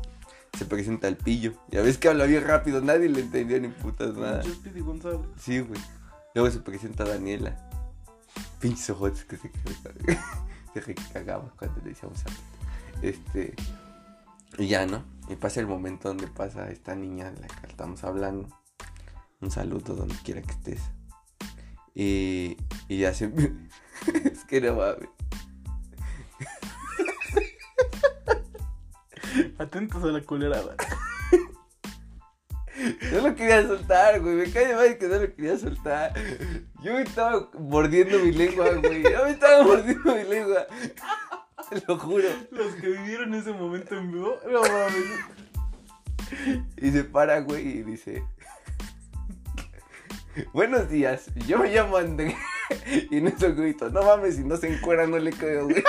[0.56, 1.54] se presenta el pillo.
[1.68, 4.42] Ya ves que habla bien rápido, nadie le entendía ni putas nada.
[4.76, 5.20] González.
[5.36, 5.80] Sí, güey.
[6.34, 7.56] Luego se presenta Daniela.
[8.60, 9.50] Pinches ojotes que se,
[10.74, 13.54] se recagaba cuando le decíamos a Este,
[14.58, 15.04] y ya, ¿no?
[15.30, 18.48] Y pasa el momento donde pasa esta niña de la que estamos hablando.
[19.40, 20.82] Un saludo donde quiera que estés.
[21.94, 22.56] Y,
[22.88, 23.26] y ya se...
[24.24, 25.08] es que no mames.
[29.58, 30.74] Atentos a la culerada.
[33.12, 34.34] No lo quería soltar, güey.
[34.34, 36.12] Me cae mal que no lo quería soltar.
[36.82, 39.04] Yo me estaba mordiendo mi lengua, güey.
[39.04, 40.66] Yo me estaba mordiendo mi lengua.
[41.86, 42.28] Lo juro.
[42.50, 45.04] Los que vivieron ese momento en vivo, no mames.
[46.76, 48.24] Y se para, güey, y dice:
[50.52, 52.36] Buenos días, yo me llamo André.
[53.10, 55.82] Y en eso grito: No mames, si no se encuera, no le creo, güey.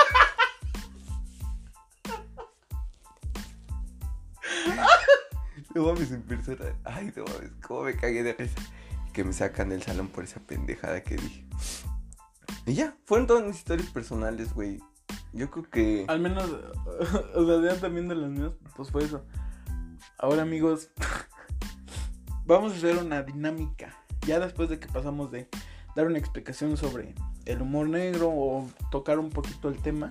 [5.74, 6.76] No mames, en persona.
[6.84, 8.60] Ay, no mames, cómo me cagué de risa.
[9.12, 11.44] Que me sacan del salón por esa pendejada que dije.
[12.66, 14.80] Y ya, fueron todas mis historias personales, güey.
[15.32, 16.04] Yo creo que.
[16.08, 16.44] Al menos,
[17.34, 19.24] o sea, también de las mías, pues fue eso.
[20.18, 20.90] Ahora, amigos,
[22.46, 23.94] vamos a hacer una dinámica.
[24.26, 25.48] Ya después de que pasamos de
[25.96, 27.14] dar una explicación sobre
[27.44, 30.10] el humor negro o tocar un poquito el tema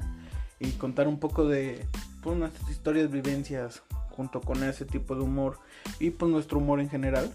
[0.60, 1.86] y contar un poco de
[2.22, 5.60] pues, nuestras historias, vivencias junto con ese tipo de humor
[6.00, 7.34] y pues nuestro humor en general.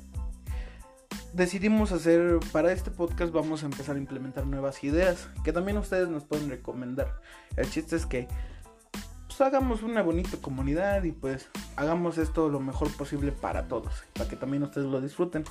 [1.37, 6.09] Decidimos hacer, para este podcast vamos a empezar a implementar nuevas ideas que también ustedes
[6.09, 7.21] nos pueden recomendar.
[7.59, 8.27] El chiste es que
[9.27, 14.31] pues, hagamos una bonita comunidad y pues hagamos esto lo mejor posible para todos, para
[14.31, 15.45] que también ustedes lo disfruten.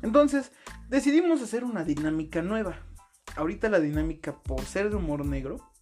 [0.00, 0.52] Entonces,
[0.88, 2.76] decidimos hacer una dinámica nueva.
[3.34, 5.72] Ahorita la dinámica, por ser de humor negro,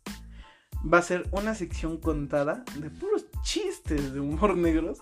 [0.90, 5.00] va a ser una sección contada de puros chistes de humor negros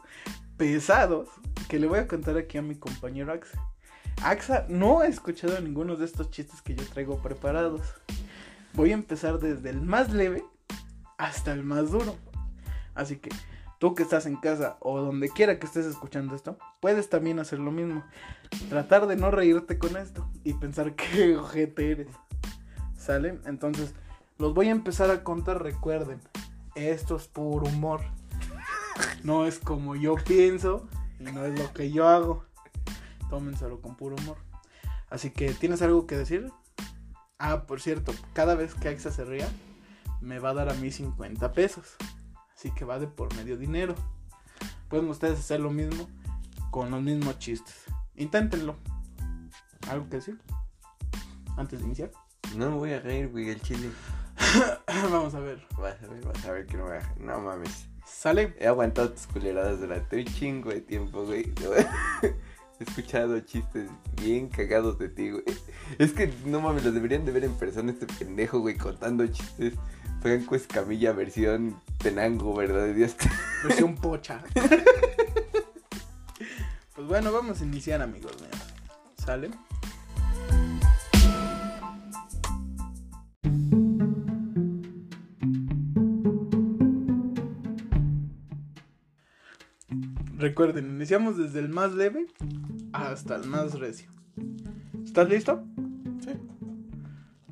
[0.57, 1.29] pesados
[1.69, 3.72] que le voy a contar aquí a mi compañero Axa.
[4.23, 7.83] Axa no ha escuchado ninguno de estos chistes que yo traigo preparados.
[8.75, 10.45] Voy a empezar desde el más leve
[11.19, 12.17] hasta el más duro.
[12.95, 13.31] Así que
[13.79, 17.59] tú que estás en casa o donde quiera que estés escuchando esto, puedes también hacer
[17.59, 18.05] lo mismo.
[18.69, 22.09] Tratar de no reírte con esto y pensar qué ojete eres.
[22.97, 23.41] ¿Sale?
[23.47, 23.95] Entonces,
[24.39, 26.21] los voy a empezar a contar, recuerden.
[26.75, 28.01] Esto es puro humor.
[29.25, 30.89] No es como yo pienso
[31.21, 32.45] y no es lo que yo hago.
[33.33, 34.37] Tómenselo con puro humor.
[35.09, 36.53] Así que, ¿tienes algo que decir?
[37.39, 39.49] Ah, por cierto, cada vez que Axa se ría,
[40.21, 41.97] me va a dar a mí 50 pesos.
[42.55, 43.95] Así que va de por medio dinero.
[44.91, 46.11] Pueden ustedes hacer lo mismo
[46.71, 47.85] con los mismos chistes.
[48.17, 48.77] Inténtenlo.
[49.89, 50.39] ¿Algo que decir?
[51.57, 52.11] Antes de iniciar.
[52.55, 53.89] No me voy a reír, güey, el chile.
[55.11, 55.67] Vamos a ver.
[55.79, 57.89] Vas a ver, vas a ver que no me voy a No mames.
[58.05, 58.55] ¿Sale?
[58.59, 61.51] He aguantado tus culeradas durante un chingo de tiempo, güey.
[62.83, 63.89] He escuchado chistes
[64.21, 65.45] bien cagados de ti, güey.
[65.99, 69.75] Es que no mames, los deberían de ver en persona este pendejo, güey, contando chistes.
[70.21, 72.87] Franco Escamilla versión Tenango, ¿verdad?
[72.87, 73.15] De Dios.
[73.63, 74.43] Versión pocha.
[76.97, 78.33] pues bueno, vamos a iniciar, amigos.
[79.25, 79.51] ¿Sale?
[90.43, 92.27] Recuerden, iniciamos desde el más leve
[92.93, 94.11] hasta el más recio.
[95.05, 95.65] ¿Estás listo?
[96.19, 96.33] Sí.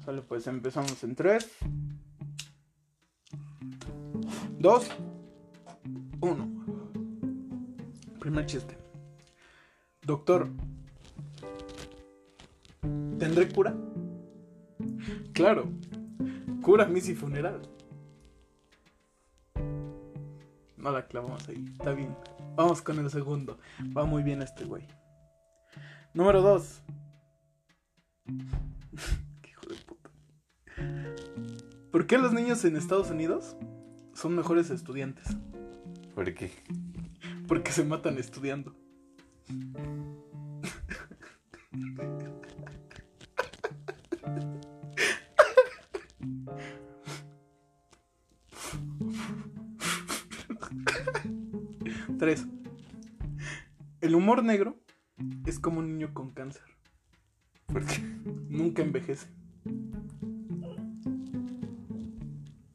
[0.04, 1.48] Sale, pues empezamos en 3,
[4.58, 4.88] 2,
[6.20, 6.48] 1.
[8.18, 8.76] Primer chiste.
[10.02, 10.48] Doctor,
[13.20, 13.72] ¿tendré cura?
[15.32, 15.70] Claro,
[16.60, 17.62] cura misa y funeral.
[20.80, 22.16] No la clavamos ahí, está bien.
[22.56, 23.58] Vamos con el segundo.
[23.96, 24.86] Va muy bien este güey.
[26.14, 26.82] Número 2.
[28.26, 30.10] Hijo de puta.
[31.90, 33.56] ¿Por qué los niños en Estados Unidos
[34.14, 35.36] son mejores estudiantes?
[36.14, 36.50] ¿Por qué?
[37.46, 38.74] Porque se matan estudiando.
[54.30, 54.76] Humor negro
[55.44, 56.62] es como un niño con cáncer.
[57.66, 57.98] Porque
[58.48, 59.26] Nunca envejece.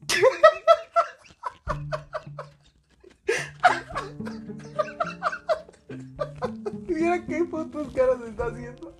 [6.89, 8.93] Mira qué fotos caras está haciendo.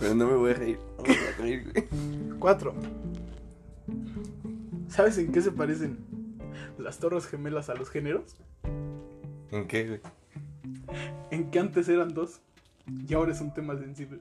[0.00, 0.80] Pero no me voy a reír.
[0.96, 1.84] No me voy a reír, güey.
[2.40, 2.74] Cuatro.
[4.88, 6.04] ¿Sabes en qué se parecen
[6.78, 8.36] las torres gemelas a los géneros?
[9.52, 10.00] ¿En qué, güey?
[11.38, 12.40] En que antes eran dos
[13.06, 14.20] y ahora es un tema sensible.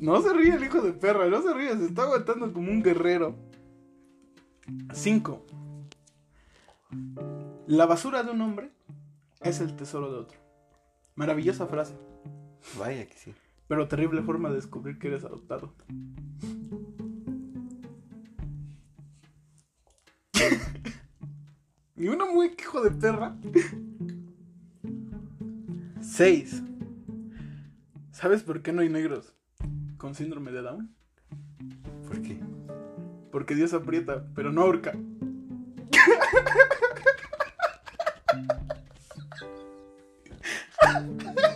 [0.00, 2.82] No se ríe el hijo de perra, no se ríe, se está aguantando como un
[2.82, 3.34] guerrero.
[4.92, 5.46] 5.
[7.66, 8.70] La basura de un hombre
[9.40, 10.38] es el tesoro de otro.
[11.16, 11.94] Maravillosa frase,
[12.78, 13.34] Vaya que sí.
[13.66, 15.72] pero terrible forma de descubrir que eres adoptado.
[21.96, 23.36] y uno muy hijo de perra.
[26.00, 26.62] 6.
[28.12, 29.34] ¿Sabes por qué no hay negros
[29.96, 30.94] con síndrome de Down?
[32.06, 32.40] ¿Por qué?
[33.30, 34.92] Porque Dios aprieta, pero no ahorca.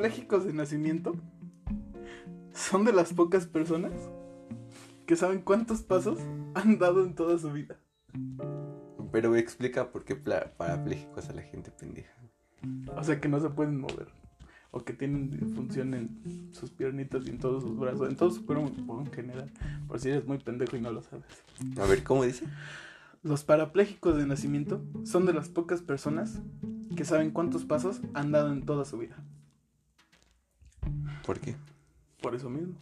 [0.00, 1.14] parapléjicos de nacimiento
[2.54, 3.92] son de las pocas personas
[5.06, 6.18] que saben cuántos pasos
[6.54, 7.78] han dado en toda su vida.
[9.12, 12.14] Pero explica por qué parapléjicos a la gente pendeja.
[12.96, 14.08] O sea que no se pueden mover.
[14.70, 18.46] O que tienen disfunción en sus piernitas y en todos sus brazos, en todo su
[18.46, 19.52] cuerpo en general.
[19.86, 21.26] Por si eres muy pendejo y no lo sabes.
[21.78, 22.46] A ver, ¿cómo dice?
[23.22, 26.40] Los parapléjicos de nacimiento son de las pocas personas
[26.96, 29.22] que saben cuántos pasos han dado en toda su vida.
[31.24, 31.54] ¿Por qué?
[32.20, 32.74] Por eso mismo.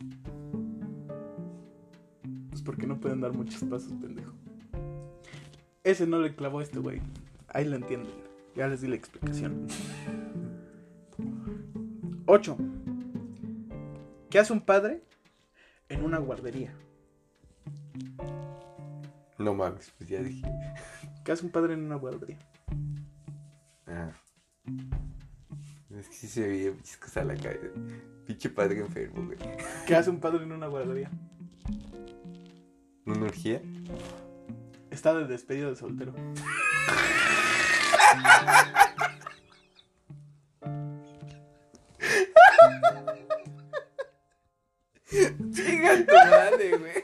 [2.51, 4.33] Pues porque no pueden dar muchos pasos, pendejo.
[5.85, 7.01] Ese no le clavó a este güey.
[7.49, 8.13] Ahí lo entienden.
[8.55, 9.67] Ya les di la explicación.
[12.27, 12.57] 8.
[14.29, 15.03] ¿Qué hace un padre
[15.89, 16.75] en una guardería?
[19.39, 20.43] No mames, pues ya dije.
[21.25, 22.39] ¿Qué hace un padre en una guardería?
[23.87, 24.11] Ah.
[25.91, 27.69] Es que sí se veía muchas cosas a la cabeza.
[28.29, 29.39] Pinche padre enfermo, güey.
[29.87, 31.11] ¿Qué hace un padre en una guardería?
[33.07, 33.63] ¿Una orgía?
[34.91, 36.13] Está de despedida de soltero.
[45.51, 47.03] Chinga tu madre, güey.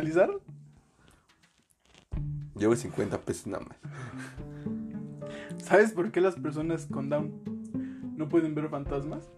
[0.00, 0.30] Finalizar,
[2.56, 3.76] Llevo 50 pesos nada más.
[5.62, 9.30] ¿sabes por qué las personas con Down no pueden ver fantasmas?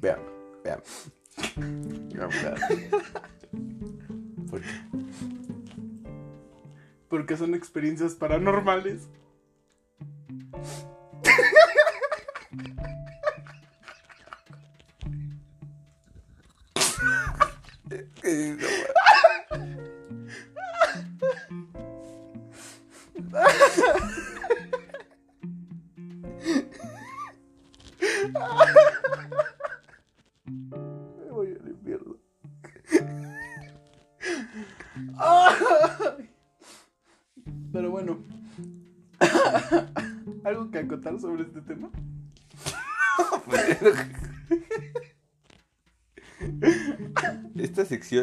[0.00, 0.20] Vean,
[0.62, 0.80] vean.
[1.56, 2.56] Vean, vean.
[4.48, 4.68] ¿Por qué?
[7.08, 9.08] Porque son experiencias paranormales.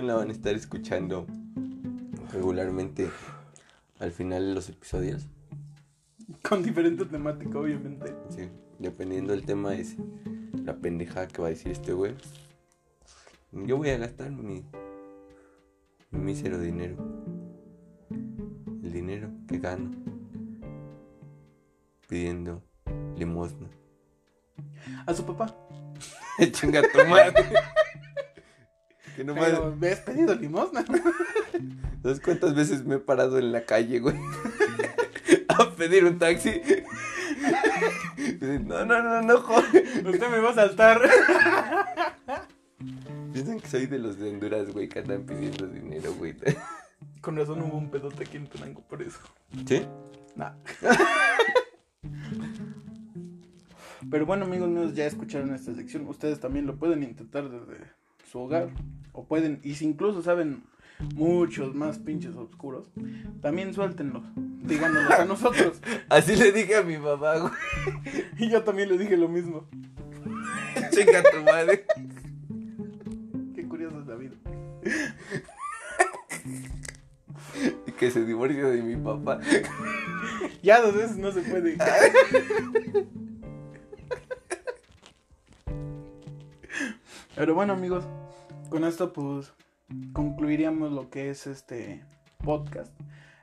[0.10, 1.28] La van a estar escuchando
[2.34, 3.12] regularmente
[4.00, 5.28] al final de los episodios.
[6.42, 8.16] Con diferente temática, obviamente.
[8.30, 8.50] Sí,
[8.80, 9.98] dependiendo del tema es
[10.66, 12.16] la pendejada que va a decir este güey.
[13.52, 14.66] Yo voy a gastar mi,
[16.10, 16.96] mi mísero dinero.
[18.10, 19.92] El dinero que gano
[22.08, 22.64] pidiendo
[23.16, 23.70] limosna.
[25.06, 25.56] A su papá.
[26.52, 27.46] Chinga tu madre.
[29.20, 30.86] Que no Pero, ¿me has pedido limosna?
[32.04, 34.16] ¿Sabes cuántas veces me he parado en la calle, güey?
[35.50, 36.62] A pedir un taxi.
[38.42, 40.08] No, no, no, no, joder.
[40.08, 41.02] Usted me va a saltar.
[43.34, 46.36] Piensan que soy de los de Honduras, güey, que andan pidiendo dinero, güey.
[47.20, 49.20] Con razón hubo un pedote aquí en Tenango por eso.
[49.68, 49.86] ¿Sí?
[50.36, 50.54] Nah.
[54.10, 56.08] Pero bueno, amigos míos, ya escucharon esta sección.
[56.08, 57.99] Ustedes también lo pueden intentar desde
[58.32, 58.70] su hogar.
[59.14, 60.64] O pueden, y si incluso saben
[61.16, 62.88] muchos más pinches oscuros,
[63.42, 64.24] también suéltenlos.
[64.36, 65.82] Díganoslos a nosotros.
[66.10, 67.54] Así le dije a mi mamá, güey.
[68.38, 69.68] Y yo también le dije lo mismo.
[70.92, 71.86] Chinga tu madre.
[73.56, 74.36] Qué curioso es la vida.
[77.88, 79.40] Y que se divorcie de mi papá.
[80.62, 81.78] Ya dos veces no se puede.
[87.40, 88.06] Pero bueno, amigos,
[88.70, 89.54] con esto pues
[90.14, 92.04] concluiríamos lo que es este
[92.44, 92.94] podcast.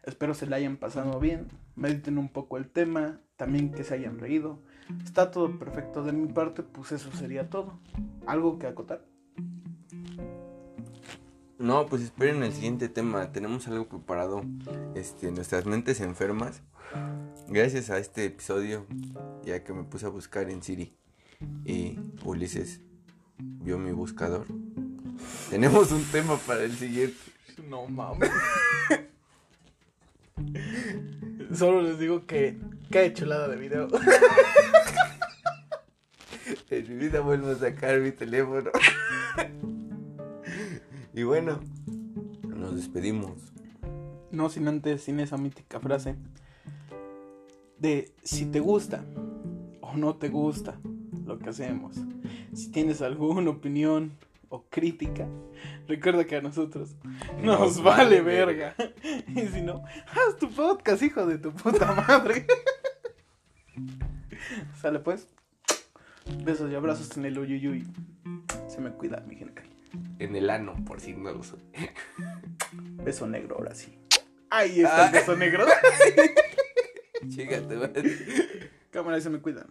[0.04, 4.18] Espero se la hayan pasado bien, mediten un poco el tema, también que se hayan
[4.18, 4.60] reído.
[5.04, 7.80] Está todo perfecto de mi parte, pues eso sería todo.
[8.26, 9.04] ¿Algo que acotar?
[11.58, 13.32] No, pues esperen el siguiente tema.
[13.32, 14.44] Tenemos algo preparado.
[14.94, 16.62] Este, nuestras mentes enfermas.
[17.48, 18.86] Gracias a este episodio,
[19.44, 20.96] ya que me puse a buscar en Siri.
[21.64, 22.82] Y Ulises
[23.38, 24.46] vio mi buscador.
[25.50, 27.16] Tenemos un tema para el siguiente.
[27.68, 28.30] No mames.
[31.54, 32.58] Solo les digo que
[32.90, 33.88] qué chulada de video.
[36.70, 38.70] En mi vida vuelvo a sacar mi teléfono.
[41.14, 41.60] y bueno,
[42.42, 43.32] nos despedimos.
[44.30, 46.16] No sin antes, sin esa mítica frase
[47.78, 49.04] de si te gusta
[49.80, 50.78] o no te gusta
[51.24, 51.96] lo que hacemos.
[52.52, 54.12] Si tienes alguna opinión
[54.48, 55.26] o crítica,
[55.88, 56.96] recuerda que a nosotros
[57.42, 58.74] nos, Nos vale vale verga.
[59.28, 62.46] y si no, haz tu podcast, hijo de tu puta madre.
[64.80, 65.28] Sale pues.
[66.44, 67.86] Besos y abrazos en el uyuyuy.
[68.68, 69.62] Se me cuida, mi gente.
[70.18, 71.60] En el ano, por si no lo soy.
[73.04, 73.98] Beso negro, ahora sí.
[74.50, 75.18] Ahí está el Ah.
[75.18, 75.66] beso negro.
[77.28, 77.76] Chígate,
[78.90, 79.66] Cámara, se me cuidan.